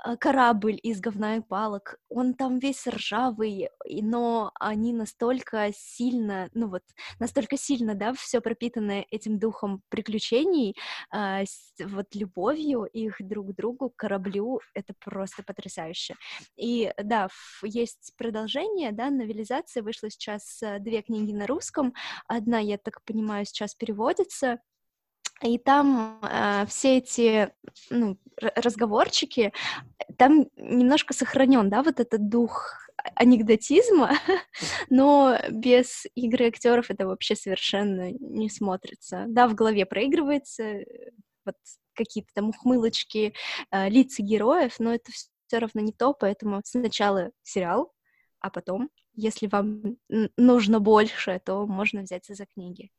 [0.04, 1.98] э, корабль из говна и палок.
[2.09, 6.83] Он там весь ржавый, но они настолько сильно, ну вот,
[7.20, 10.76] настолько сильно, да, все пропитано этим духом приключений,
[11.14, 11.44] э,
[11.85, 16.16] вот любовью их друг к другу, к кораблю, это просто потрясающе.
[16.56, 17.28] И да,
[17.62, 19.80] есть продолжение, да, новелизация локализации.
[19.80, 21.94] Вышло сейчас э, две книги на русском.
[22.26, 24.58] Одна, я так понимаю, сейчас переводится.
[25.42, 27.50] И там э, все эти
[27.90, 29.52] ну, разговорчики,
[30.18, 32.76] там немножко сохранен, да, вот этот дух
[33.14, 34.12] анекдотизма,
[34.90, 39.24] но без игры актеров это вообще совершенно не смотрится.
[39.28, 41.10] Да, в голове проигрывается э,
[41.46, 41.56] вот
[41.94, 43.32] какие-то там ухмылочки,
[43.70, 47.92] э, лица героев, но это все равно не то, поэтому сначала сериал,
[48.40, 48.90] а потом
[49.20, 49.96] если вам
[50.37, 52.90] нужно больше, то можно взяться за книги.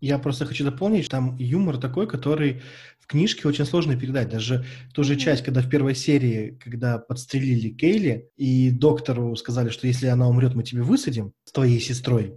[0.00, 2.60] Я просто хочу дополнить, там юмор такой, который
[2.98, 4.28] в книжке очень сложно передать.
[4.28, 9.86] Даже ту же часть, когда в первой серии, когда подстрелили Кейли, и доктору сказали, что
[9.86, 12.34] если она умрет, мы тебе высадим с твоей сестрой,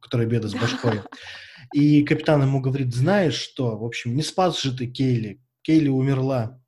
[0.00, 1.00] которая беда с башкой.
[1.74, 5.40] И капитан ему говорит, знаешь что, в общем, не спас же ты Кейли.
[5.62, 6.62] Кейли умерла.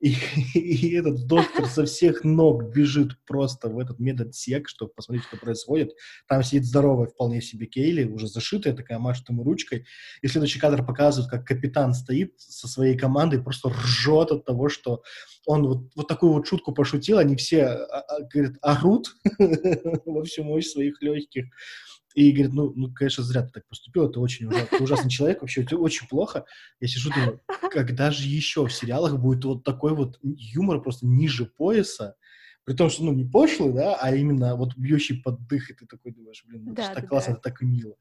[0.00, 0.14] И,
[0.54, 5.92] и этот доктор со всех ног бежит просто в этот медотсек, чтобы посмотреть, что происходит.
[6.28, 9.86] Там сидит здоровая вполне себе Кейли, уже зашитая такая, машет ему ручкой.
[10.22, 15.02] И следующий кадр показывает, как капитан стоит со своей командой, просто ржет от того, что
[15.46, 19.14] он вот, вот такую вот шутку пошутил, они все, а, а, говорят, орут
[20.04, 21.46] во всю мощь своих легких.
[22.16, 25.42] И говорит, ну, ну, конечно, зря ты так поступил, это очень ужас, ты ужасный человек,
[25.42, 26.46] вообще это очень плохо.
[26.80, 31.44] Я сижу, думаю, когда же еще в сериалах будет вот такой вот юмор просто ниже
[31.44, 32.16] пояса,
[32.64, 35.84] при том, что, ну, не пошлый, да, а именно вот бьющий под дых, и ты
[35.84, 37.38] такой думаешь, блин, ну, да, это так классно, да.
[37.38, 37.96] это так мило.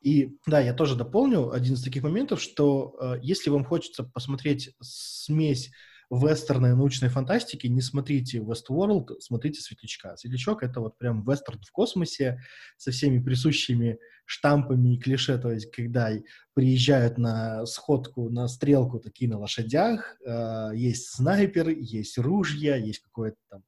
[0.00, 4.74] И, да, я тоже дополню один из таких моментов, что э, если вам хочется посмотреть
[4.80, 5.70] смесь
[6.10, 10.16] вестерной научной фантастики, не смотрите Westworld, смотрите Светлячка.
[10.16, 12.40] Светлячок— это вот прям вестерн в космосе
[12.76, 16.10] со всеми присущими штампами и клише, то есть когда
[16.54, 23.38] приезжают на сходку, на стрелку такие на лошадях, э, есть снайпер, есть ружья, есть какое-то
[23.48, 23.62] там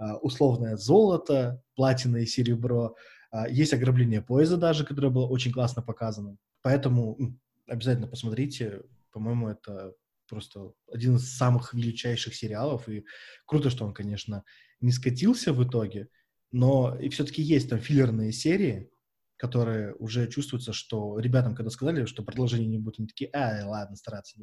[0.00, 2.96] э, условное золото, платина и серебро,
[3.32, 6.36] э, есть ограбление поезда даже, которое было очень классно показано.
[6.62, 7.18] Поэтому
[7.66, 9.94] обязательно посмотрите, по-моему, это
[10.28, 13.04] просто один из самых величайших сериалов, и
[13.46, 14.44] круто, что он, конечно,
[14.80, 16.08] не скатился в итоге,
[16.52, 18.90] но и все-таки есть там филлерные серии,
[19.38, 23.96] которые уже чувствуется, что ребятам, когда сказали, что продолжение не будет, они такие, а, ладно,
[23.96, 24.36] стараться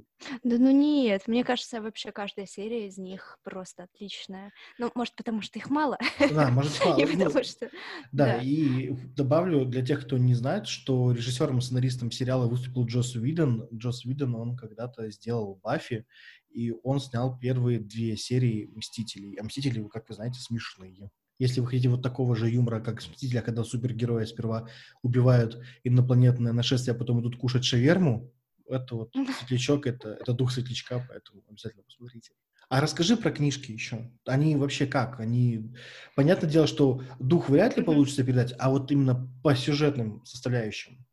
[0.43, 4.51] Да ну нет, мне кажется, вообще каждая серия из них просто отличная.
[4.79, 5.97] Ну, может, потому что их мало.
[6.19, 6.99] Да, может, мало.
[6.99, 7.69] И потому что...
[8.11, 13.15] Да, и добавлю для тех, кто не знает, что режиссером и сценаристом сериала выступил Джос
[13.15, 13.67] Уидон.
[13.73, 16.05] Джос Уидон, он когда-то сделал Баффи,
[16.49, 19.35] и он снял первые две серии «Мстителей».
[19.35, 21.11] А «Мстители», как вы знаете, смешные.
[21.37, 24.67] Если вы хотите вот такого же юмора, как в «Мстителях», когда супергерои сперва
[25.01, 28.31] убивают инопланетное нашествие, а потом идут кушать шаверму,
[28.67, 32.31] это вот светлячок, это, это дух светлячка, поэтому обязательно посмотрите.
[32.67, 34.11] А расскажи про книжки еще.
[34.25, 35.19] Они вообще как?
[35.19, 35.71] Они...
[36.15, 41.05] Понятное дело, что дух вряд ли получится передать, а вот именно по сюжетным составляющим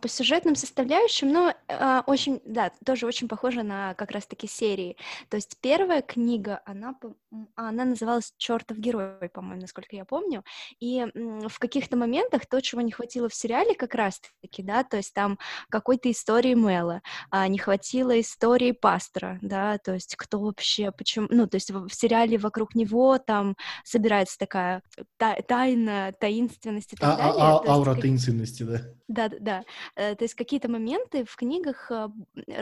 [0.00, 4.96] по сюжетным составляющим, ну, э, очень, да, тоже очень похоже на как раз-таки серии.
[5.28, 6.94] То есть первая книга, она,
[7.54, 10.44] она называлась «Чертов герой», по-моему, насколько я помню,
[10.80, 11.06] и
[11.48, 15.38] в каких-то моментах то, чего не хватило в сериале как раз-таки, да, то есть там
[15.68, 21.46] какой-то истории Мэла, а не хватило истории пастора, да, то есть кто вообще, почему, ну,
[21.46, 24.82] то есть в сериале вокруг него там собирается такая
[25.16, 27.42] тайна, таинственность и так а, далее.
[27.42, 28.80] А, а, аура таинственности, да?
[29.08, 29.64] Да, да.
[29.96, 32.08] Э, то есть какие-то моменты в книгах э,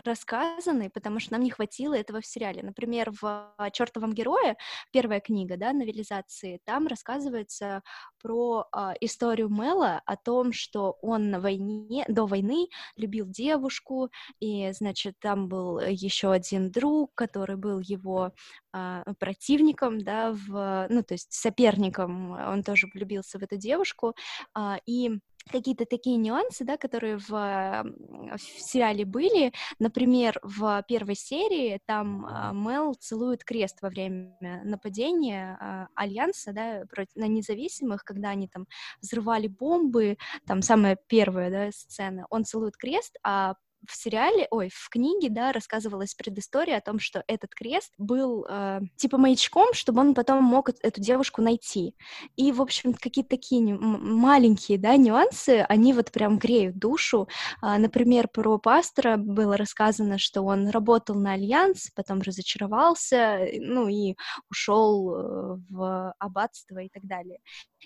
[0.05, 2.62] рассказаны, потому что нам не хватило этого в сериале.
[2.62, 4.57] Например, в «Чертовом герое»,
[4.92, 7.83] первая книга, да, новелизации, там рассказывается
[8.23, 14.70] про э, историю Мэла, о том, что он на войне, до войны любил девушку, и,
[14.73, 18.33] значит, там был еще один друг, который был его
[18.73, 24.14] э, противником, да, в, ну, то есть соперником, он тоже влюбился в эту девушку,
[24.57, 29.53] э, и какие-то такие нюансы, да, которые в, в сериале были.
[29.79, 36.85] Например, в первой серии там э, Мел целует крест во время нападения э, Альянса, да,
[37.14, 38.66] на независимых, когда они там
[39.00, 43.55] взрывали бомбы, там самая первая, да, сцена, он целует крест, а
[43.86, 48.80] в сериале, ой, в книге, да, рассказывалась предыстория о том, что этот крест был э,
[48.96, 51.94] типа маячком, чтобы он потом мог эту девушку найти.
[52.36, 57.28] И, в общем, какие-то такие маленькие, да, нюансы, они вот прям греют душу.
[57.60, 64.16] А, например, про пастора было рассказано, что он работал на Альянс, потом разочаровался, ну и
[64.50, 67.38] ушел э, в аббатство и так далее.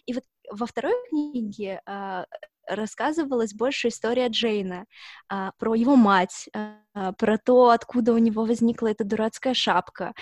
[0.06, 2.24] И вот во второй книге э,
[2.66, 4.86] рассказывалась больше история Джейна,
[5.28, 10.14] а, про его мать, а, про то, откуда у него возникла эта дурацкая шапка.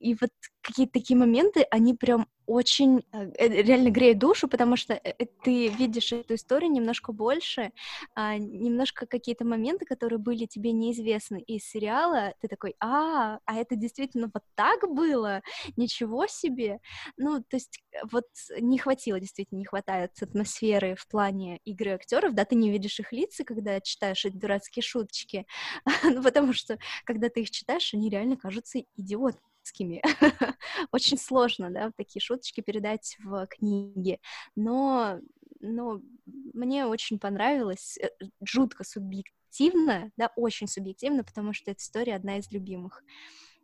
[0.00, 0.30] И вот
[0.62, 5.68] какие-то такие моменты, они прям очень э, э, реально греют душу, потому что э, ты
[5.68, 7.70] видишь эту историю немножко больше,
[8.14, 13.76] а, немножко какие-то моменты, которые были тебе неизвестны из сериала, ты такой, а, а это
[13.76, 15.42] действительно вот так было,
[15.76, 16.80] ничего себе.
[17.16, 18.26] Ну, то есть вот
[18.58, 23.12] не хватило, действительно, не хватает атмосферы в плане игры актеров, да, ты не видишь их
[23.12, 25.46] лица, когда читаешь эти дурацкие шуточки,
[26.02, 30.02] ну, потому что, когда ты их читаешь, они реально кажутся идиотами детскими.
[30.92, 34.18] Очень сложно, да, такие шуточки передать в книге.
[34.56, 35.20] Но,
[35.60, 38.08] но мне очень понравилось, э,
[38.44, 43.02] жутко субъективно, да, очень субъективно, потому что эта история одна из любимых.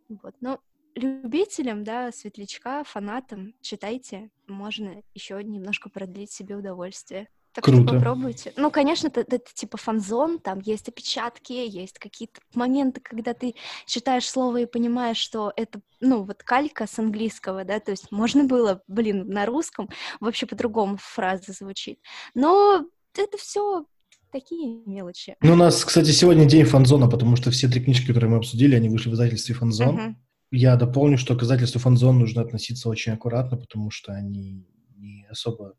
[0.08, 0.60] Вот, но
[0.94, 7.28] любителям, да, светлячка, фанатам, читайте, можно еще немножко продлить себе удовольствие.
[7.56, 7.84] Так Круто.
[7.84, 8.52] что попробуйте.
[8.58, 13.54] Ну, конечно, это, это типа фанзон, там есть опечатки, есть какие-то моменты, когда ты
[13.86, 18.44] читаешь слово и понимаешь, что это, ну, вот калька с английского, да, то есть можно
[18.44, 19.88] было, блин, на русском
[20.20, 21.98] вообще по-другому фраза звучит.
[22.34, 22.84] Но
[23.16, 23.86] это все
[24.30, 25.36] такие мелочи.
[25.40, 28.74] Ну, у нас, кстати, сегодня день фанзона, потому что все три книжки, которые мы обсудили,
[28.74, 29.98] они вышли в издательстве фанзон.
[29.98, 30.14] Uh-huh.
[30.50, 35.72] Я дополню, что к издательству фанзон нужно относиться очень аккуратно, потому что они не особо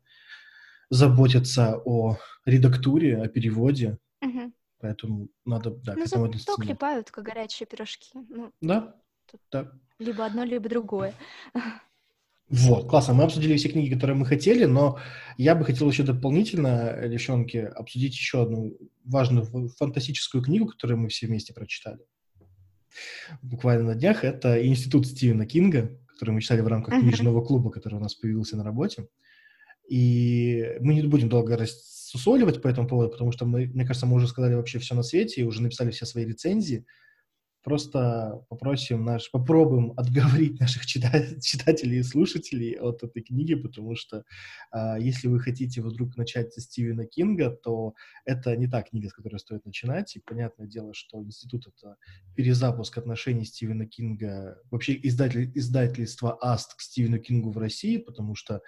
[0.90, 3.98] заботятся о редактуре, о переводе.
[4.22, 4.52] Угу.
[4.80, 8.10] Поэтому надо, да, ну, к этому зато клепают, как горячие пирожки.
[8.28, 8.94] Ну, да,
[9.50, 9.72] да.
[9.98, 11.14] Либо одно, либо другое.
[12.50, 13.12] Вот, классно.
[13.12, 14.98] Мы обсудили все книги, которые мы хотели, но
[15.36, 18.74] я бы хотел еще дополнительно, девчонки, обсудить еще одну
[19.04, 19.44] важную
[19.76, 21.98] фантастическую книгу, которую мы все вместе прочитали.
[23.42, 27.96] буквально на днях, это Институт Стивена Кинга, который мы читали в рамках книжного клуба, который
[27.96, 29.08] у нас появился на работе.
[29.88, 34.16] И мы не будем долго рассусоливать по этому поводу, потому что мы, мне кажется, мы
[34.16, 36.84] уже сказали вообще все на свете и уже написали все свои рецензии.
[37.64, 44.24] Просто попросим наш, попробуем отговорить наших читателей, и слушателей от этой книги, потому что
[44.72, 49.12] э, если вы хотите вдруг начать со Стивена Кинга, то это не та книга, с
[49.12, 50.14] которой стоит начинать.
[50.16, 51.96] И понятное дело, что институт— это
[52.36, 58.62] перезапуск отношений Стивена Кинга, вообще издатель, издательство АСТ к Стивену Кингу в России, потому что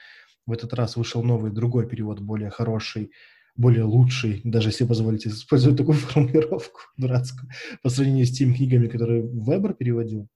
[0.46, 3.12] в этот раз вышел новый, другой перевод, более хороший,
[3.56, 7.50] более лучший, даже если позволите использовать такую формулировку дурацкую,
[7.82, 10.28] по сравнению с теми книгами, которые Вебер переводил.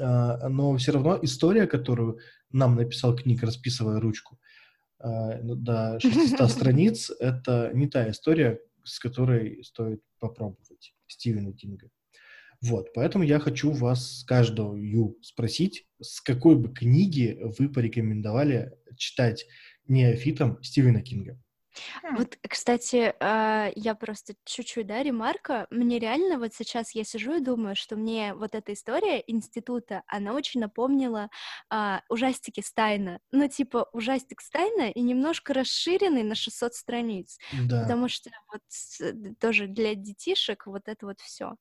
[0.00, 2.18] А, но все равно история, которую
[2.50, 4.38] нам написал книг, расписывая ручку
[5.00, 11.90] а, ну, до 600 страниц, это не та история, с которой стоит попробовать Стивена Кинга.
[12.60, 19.46] Вот, поэтому я хочу вас, каждую спросить, с какой бы книги вы порекомендовали читать
[19.86, 21.38] неофитам Стивена Кинга?
[22.16, 25.66] Вот, кстати, а, я просто чуть-чуть, да, ремарка.
[25.70, 30.32] Мне реально вот сейчас я сижу и думаю, что мне вот эта история института, она
[30.32, 31.28] очень напомнила
[31.70, 33.20] а, ужастики Стайна.
[33.30, 37.38] Ну, типа, ужастик Стайна и немножко расширенный на 600 страниц.
[37.68, 37.82] Да.
[37.82, 38.62] Потому что вот
[39.38, 41.54] тоже для детишек вот это вот все.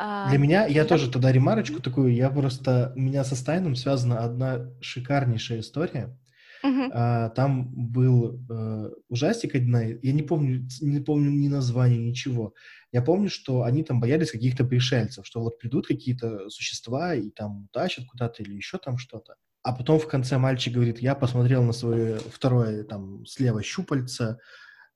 [0.00, 4.20] А, для меня, я тоже тогда ремарочку такую, я просто, у меня со Стайном связана
[4.20, 6.16] одна шикарнейшая история.
[6.64, 6.90] Uh-huh.
[6.92, 12.54] А, там был э, ужастик одна, я не помню, не помню ни названия, ничего.
[12.92, 17.64] Я помню, что они там боялись каких-то пришельцев, что вот придут какие-то существа и там
[17.66, 19.36] утащат куда-то или еще там что-то.
[19.62, 24.38] А потом в конце мальчик говорит, я посмотрел на свое второе там слева щупальце,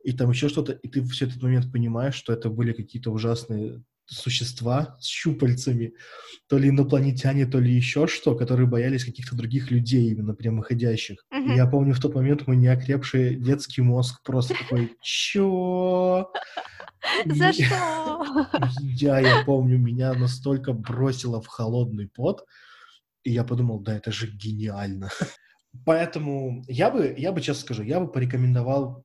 [0.02, 3.82] и там еще что-то, и ты все этот момент понимаешь, что это были какие-то ужасные
[4.12, 5.94] существа с щупальцами,
[6.48, 11.24] то ли инопланетяне, то ли еще что, которые боялись каких-то других людей, именно прямоходящих.
[11.32, 11.52] Uh-huh.
[11.52, 16.30] И я помню, в тот момент мой неокрепший детский мозг просто такой, чё?
[17.26, 18.24] За что?
[18.80, 22.44] Я, я помню, меня настолько бросило в холодный пот,
[23.24, 25.10] и я подумал, да, это же гениально.
[25.84, 29.04] Поэтому я бы, я бы честно скажу, я бы порекомендовал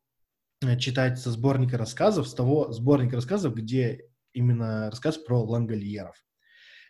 [0.61, 4.06] э, читать со сборника рассказов, с того сборника рассказов, где
[4.37, 6.15] именно рассказ про лангольеров.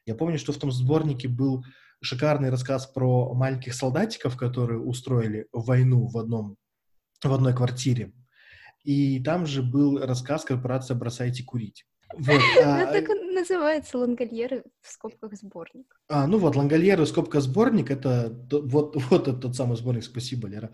[0.06, 1.64] Я помню, что в том сборнике был
[2.02, 6.58] шикарный рассказ про маленьких солдатиков, которые устроили войну в, одном,
[7.24, 8.14] в одной квартире.
[8.84, 11.86] И там же был рассказ «Корпорация бросайте курить».
[12.14, 12.86] Вот, а...
[12.86, 16.00] Ну, так называется «Лангольеры» в скобках сборник.
[16.08, 20.48] А, ну вот, «Лангольеры» в скобках сборник— это вот, вот этот тот самый сборник, спасибо,
[20.48, 20.74] Лера.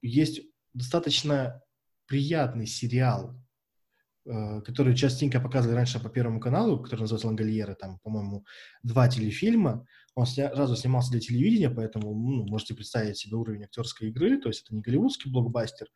[0.00, 0.40] Есть
[0.72, 1.62] достаточно
[2.06, 3.41] приятный сериал
[4.24, 8.44] Э, который частенько показывали раньше по Первому каналу, который называется «Лангольеры», там, по-моему,
[8.84, 9.84] два телефильма.
[10.14, 14.48] Он сня- сразу снимался для телевидения, поэтому ну, можете представить себе уровень актерской игры, то
[14.48, 15.88] есть это не голливудский блокбастер.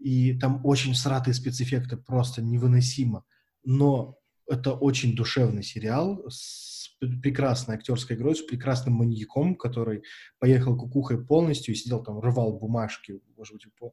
[0.00, 3.24] И там очень сратые спецэффекты, просто невыносимо.
[3.64, 4.16] Но
[4.48, 10.04] это очень душевный сериал с прекрасной актерской игрой, с прекрасным маньяком, который
[10.38, 13.90] поехал кукухой полностью и сидел там, рвал бумажки, может быть, вы.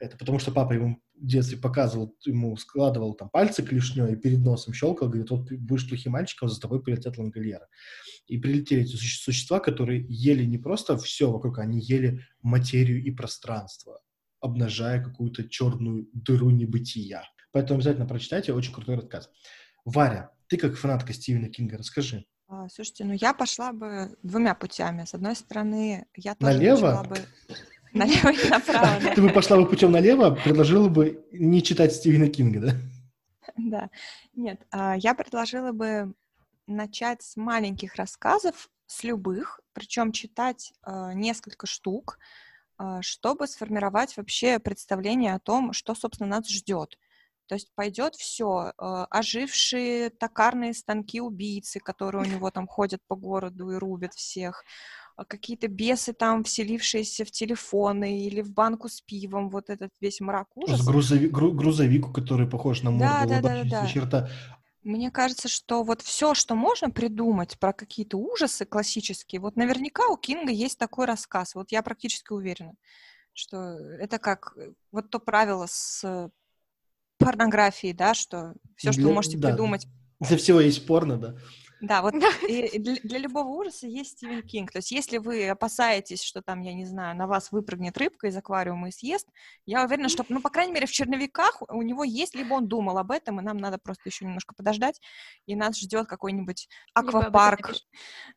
[0.00, 4.40] Это потому что папа ему в детстве показывал, ему складывал там пальцы клешней и перед
[4.40, 7.66] носом щелкал, говорит, вот будешь плохим мальчиком, за тобой прилетят лангольеры.
[8.26, 14.00] И прилетели эти существа, которые ели не просто все вокруг, они ели материю и пространство,
[14.40, 17.22] обнажая какую-то черную дыру небытия.
[17.52, 19.30] Поэтому обязательно прочитайте, очень крутой рассказ.
[19.84, 22.24] Варя, ты как фанатка Стивена Кинга, расскажи.
[22.48, 25.04] А, слушайте, ну я пошла бы двумя путями.
[25.04, 27.04] С одной стороны, я тоже Налево?
[27.08, 27.16] бы
[27.92, 29.00] налево и направо.
[29.02, 29.14] Да.
[29.14, 32.74] Ты бы пошла бы путем налево, предложила бы не читать Стивена Кинга, да?
[33.56, 33.90] Да.
[34.34, 36.14] Нет, а, я предложила бы
[36.66, 42.18] начать с маленьких рассказов, с любых, причем читать а, несколько штук,
[43.00, 46.98] чтобы сформировать вообще представление о том, что, собственно, нас ждет.
[47.46, 53.70] То есть пойдет все, ожившие токарные станки убийцы, которые у него там ходят по городу
[53.70, 54.64] и рубят всех,
[55.01, 60.20] а какие-то бесы там, вселившиеся в телефоны или в банку с пивом, вот этот весь
[60.20, 60.84] мрак ужаса.
[60.84, 63.86] Грузовик, гру, грузовику, который похож на морду да, да, да, да.
[63.86, 64.28] черта.
[64.82, 70.16] Мне кажется, что вот все, что можно придумать про какие-то ужасы классические, вот наверняка у
[70.16, 71.54] Кинга есть такой рассказ.
[71.54, 72.74] Вот я практически уверена,
[73.32, 76.30] что это как э, вот то правило с
[77.18, 79.50] порнографии, да, что все, что вы можете да.
[79.50, 79.86] придумать.
[80.20, 81.36] Для всего есть порно, да.
[81.82, 82.14] Да, вот
[82.48, 84.70] и для, для любого ужаса есть Стивен Кинг.
[84.70, 88.36] То есть если вы опасаетесь, что там, я не знаю, на вас выпрыгнет рыбка из
[88.36, 89.28] аквариума и съест,
[89.66, 92.98] я уверена, что, ну, по крайней мере, в черновиках у него есть, либо он думал
[92.98, 95.00] об этом, и нам надо просто еще немножко подождать,
[95.46, 97.72] и нас ждет какой-нибудь аквапарк.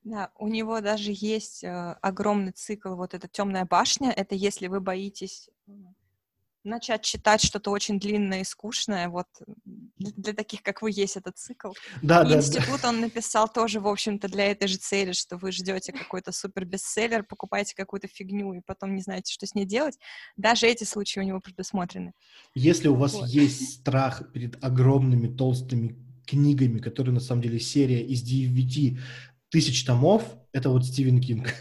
[0.04, 4.80] Да, у него даже есть э, огромный цикл, вот эта темная башня, это если вы
[4.80, 5.50] боитесь
[6.66, 9.28] начать читать что-то очень длинное и скучное, вот
[9.96, 11.72] для таких, как вы, есть этот цикл.
[12.02, 12.90] Да, и да, институт да.
[12.90, 17.24] он написал тоже, в общем-то, для этой же цели, что вы ждете какой-то супер бестселлер,
[17.24, 19.98] покупаете какую-то фигню и потом не знаете, что с ней делать.
[20.38, 22.14] Даже эти случаи у него предусмотрены.
[22.54, 23.30] Если у вас вот.
[23.30, 25.96] есть страх перед огромными толстыми
[26.26, 29.00] книгами, которые на самом деле серия из девяти
[29.50, 31.54] тысяч томов, это вот Стивен Кинг.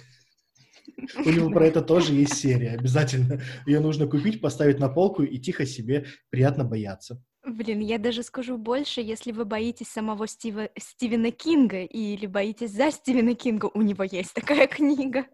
[1.25, 2.71] У него про это тоже есть серия.
[2.71, 7.23] Обязательно ее нужно купить, поставить на полку и тихо себе приятно бояться.
[7.47, 12.91] Блин, я даже скажу больше, если вы боитесь самого Стива, Стивена Кинга или боитесь за
[12.91, 15.27] Стивена Кинга, у него есть такая книга.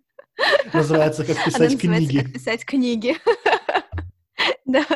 [0.72, 2.18] Называется «Как писать Она книги».
[2.18, 3.16] «Как писать книги».
[4.64, 4.86] Да.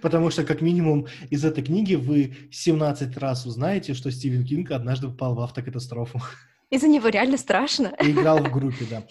[0.00, 5.08] Потому что, как минимум, из этой книги вы 17 раз узнаете, что Стивен Кинг однажды
[5.08, 6.20] попал в автокатастрофу.
[6.76, 7.94] Из-за него реально страшно.
[8.00, 9.02] И играл в группе, да.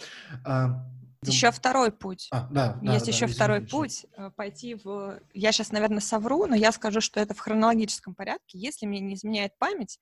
[0.46, 0.86] А,
[1.24, 2.28] еще второй путь.
[2.32, 3.76] А, да, да, Есть да, еще второй извините.
[3.76, 4.06] путь.
[4.18, 5.20] Э, пойти в...
[5.34, 8.60] Я сейчас, наверное, совру, но я скажу, что это в хронологическом порядке.
[8.60, 10.00] Если мне не изменяет память,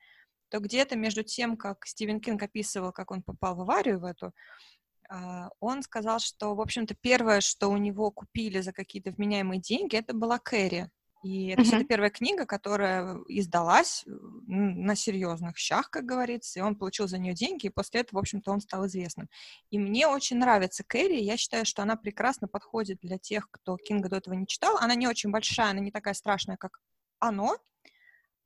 [0.49, 4.33] то где-то между тем, как Стивен Кинг описывал, как он попал в аварию в эту,
[5.09, 9.95] а, он сказал, что, в общем-то, первое, что у него купили за какие-то вменяемые деньги,
[9.95, 10.89] это была Кэрри.
[11.23, 11.85] И это uh-huh.
[11.85, 17.67] первая книга, которая издалась на серьезных щах, как говорится, и он получил за нее деньги,
[17.67, 19.29] и после этого, в общем-то, он стал известным.
[19.69, 24.09] И мне очень нравится Кэрри, я считаю, что она прекрасно подходит для тех, кто Кинга
[24.09, 24.77] до этого не читал.
[24.77, 26.79] Она не очень большая, она не такая страшная, как
[27.19, 27.57] оно,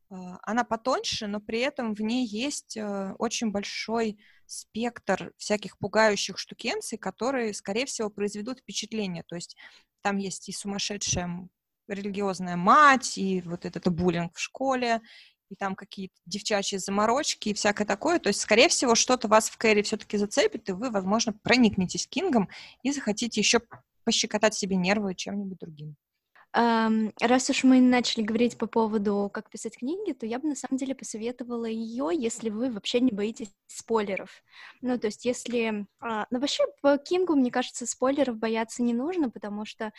[0.09, 6.38] а, она потоньше, но при этом в ней есть э, очень большой спектр всяких пугающих
[6.38, 9.23] штукенций, которые, скорее всего, произведут впечатление.
[9.23, 9.57] То есть
[10.01, 11.49] там есть и сумасшедшая
[11.88, 15.02] религиозная мать, и вот этот буллинг в школе,
[15.50, 18.20] и там какие-то девчачьи заморочки и всякое такое.
[18.20, 22.50] То есть, скорее всего, что-то вас в Кэрри все-таки зацепит, и вы, возможно, проникнетесь Кингом
[22.84, 23.62] и захотите еще
[24.04, 25.96] пощекотать себе нервы чем-нибудь другим.
[26.56, 30.56] Um, раз уж мы начали говорить по поводу, как писать книги, то я бы на
[30.56, 34.44] самом деле посоветовала ее, если вы вообще не боитесь спойлеров.
[34.82, 35.86] Ну, то есть, если...
[36.02, 39.92] Uh, ну, вообще, по Кингу, мне кажется, спойлеров бояться не нужно, потому что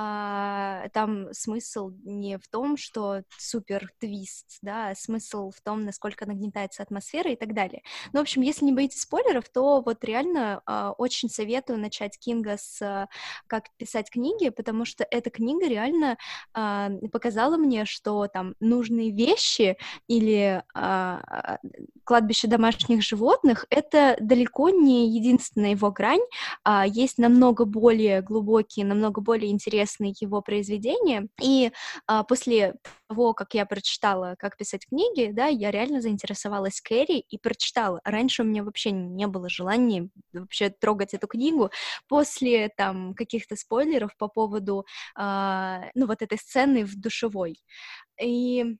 [0.00, 6.24] а, там смысл не в том, что супер твист, да, а смысл в том, насколько
[6.24, 7.82] нагнетается атмосфера и так далее.
[8.12, 12.58] Ну, в общем, если не боитесь спойлеров, то вот реально а, очень советую начать Кинга
[12.58, 13.08] с а,
[13.48, 16.16] «Как писать книги», потому что эта книга реально
[16.54, 21.58] а, показала мне, что там нужные вещи или а,
[22.04, 26.22] «Кладбище домашних животных»— это далеко не единственная его грань,
[26.62, 31.28] а есть намного более глубокие, намного более интересные интересны его произведения.
[31.42, 31.72] И
[32.06, 32.74] а, после
[33.08, 38.00] того, как я прочитала «Как писать книги», да, я реально заинтересовалась Кэрри и прочитала.
[38.04, 41.70] Раньше у меня вообще не было желания вообще трогать эту книгу.
[42.08, 47.60] После там каких-то спойлеров по поводу, а, ну, вот этой сцены в душевой.
[48.20, 48.76] И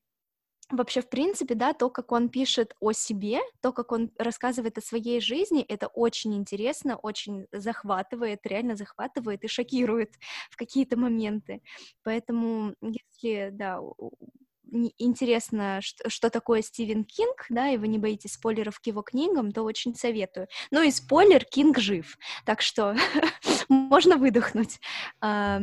[0.70, 4.82] Вообще, в принципе, да, то, как он пишет о себе, то, как он рассказывает о
[4.82, 10.14] своей жизни, это очень интересно, очень захватывает, реально захватывает и шокирует
[10.50, 11.62] в какие-то моменты.
[12.02, 13.80] Поэтому, если, да,
[14.98, 19.52] интересно, что, что такое Стивен Кинг, да, и вы не боитесь спойлеров к его книгам,
[19.52, 20.48] то очень советую.
[20.70, 22.94] Ну и спойлер, Кинг жив, так что
[23.68, 24.80] можно выдохнуть.
[25.20, 25.60] А,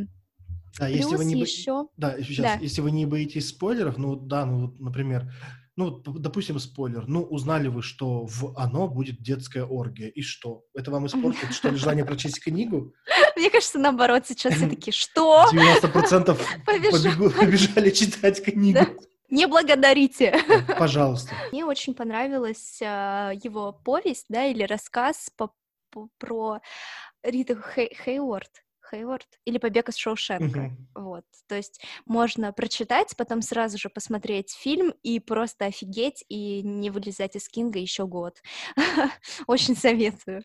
[0.80, 1.88] да, Плюс если вы не еще...
[1.98, 2.58] Да, сейчас, да.
[2.62, 5.32] если вы не боитесь спойлеров, ну да, ну вот, например,
[5.78, 7.06] ну, допустим, спойлер.
[7.08, 10.08] Ну, узнали вы, что в «Оно» будет детская оргия.
[10.08, 10.64] И что?
[10.74, 12.94] Это вам испортит, что ли, желание прочесть книгу?
[13.36, 15.46] Мне кажется, наоборот, сейчас все таки что?
[15.54, 18.80] 90% побегу, побежали читать книгу.
[18.80, 18.88] Да.
[19.30, 20.40] Не благодарите.
[20.78, 21.34] Пожалуйста.
[21.52, 25.52] Мне очень понравилась э, его повесть, да, или рассказ по,
[25.90, 26.62] по, про
[27.24, 28.65] Риту Хей, Хейворд.
[28.90, 30.60] Хейворд или «Побег из Шоушенка».
[30.60, 30.76] Uh-huh.
[30.96, 36.90] Вот, то есть можно прочитать, потом сразу же посмотреть фильм и просто офигеть и не
[36.90, 38.42] вылезать из Кинга еще год.
[39.48, 40.44] Очень советую.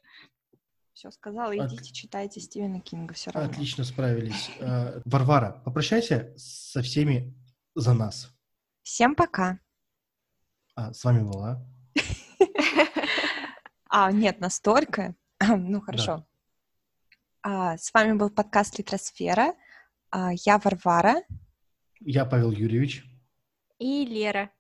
[0.93, 3.51] Все сказала, идите, читайте Стивена Кинга, все равно.
[3.51, 4.51] Отлично справились.
[4.59, 7.35] Uh, Варвара, попрощайся со всеми
[7.75, 8.31] за нас.
[8.83, 9.61] Всем пока.
[10.75, 11.65] А, с вами была.
[13.93, 15.17] А, нет, настолько.
[15.49, 16.25] Ну, хорошо.
[17.43, 19.55] А, с вами был подкаст «Литросфера».
[20.11, 21.23] А, я Варвара.
[22.01, 23.05] Я Павел Юрьевич.
[23.79, 24.51] И Лера.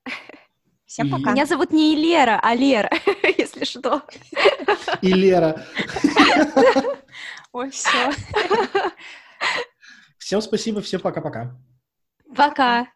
[0.87, 1.33] Всем И- пока.
[1.33, 2.91] Меня зовут не Лера, а Лера,
[3.39, 4.03] если что.
[5.03, 5.63] И Лера.
[7.53, 8.13] Ой, все.
[10.19, 11.57] Всем спасибо, всем пока-пока.
[12.35, 12.87] Пока.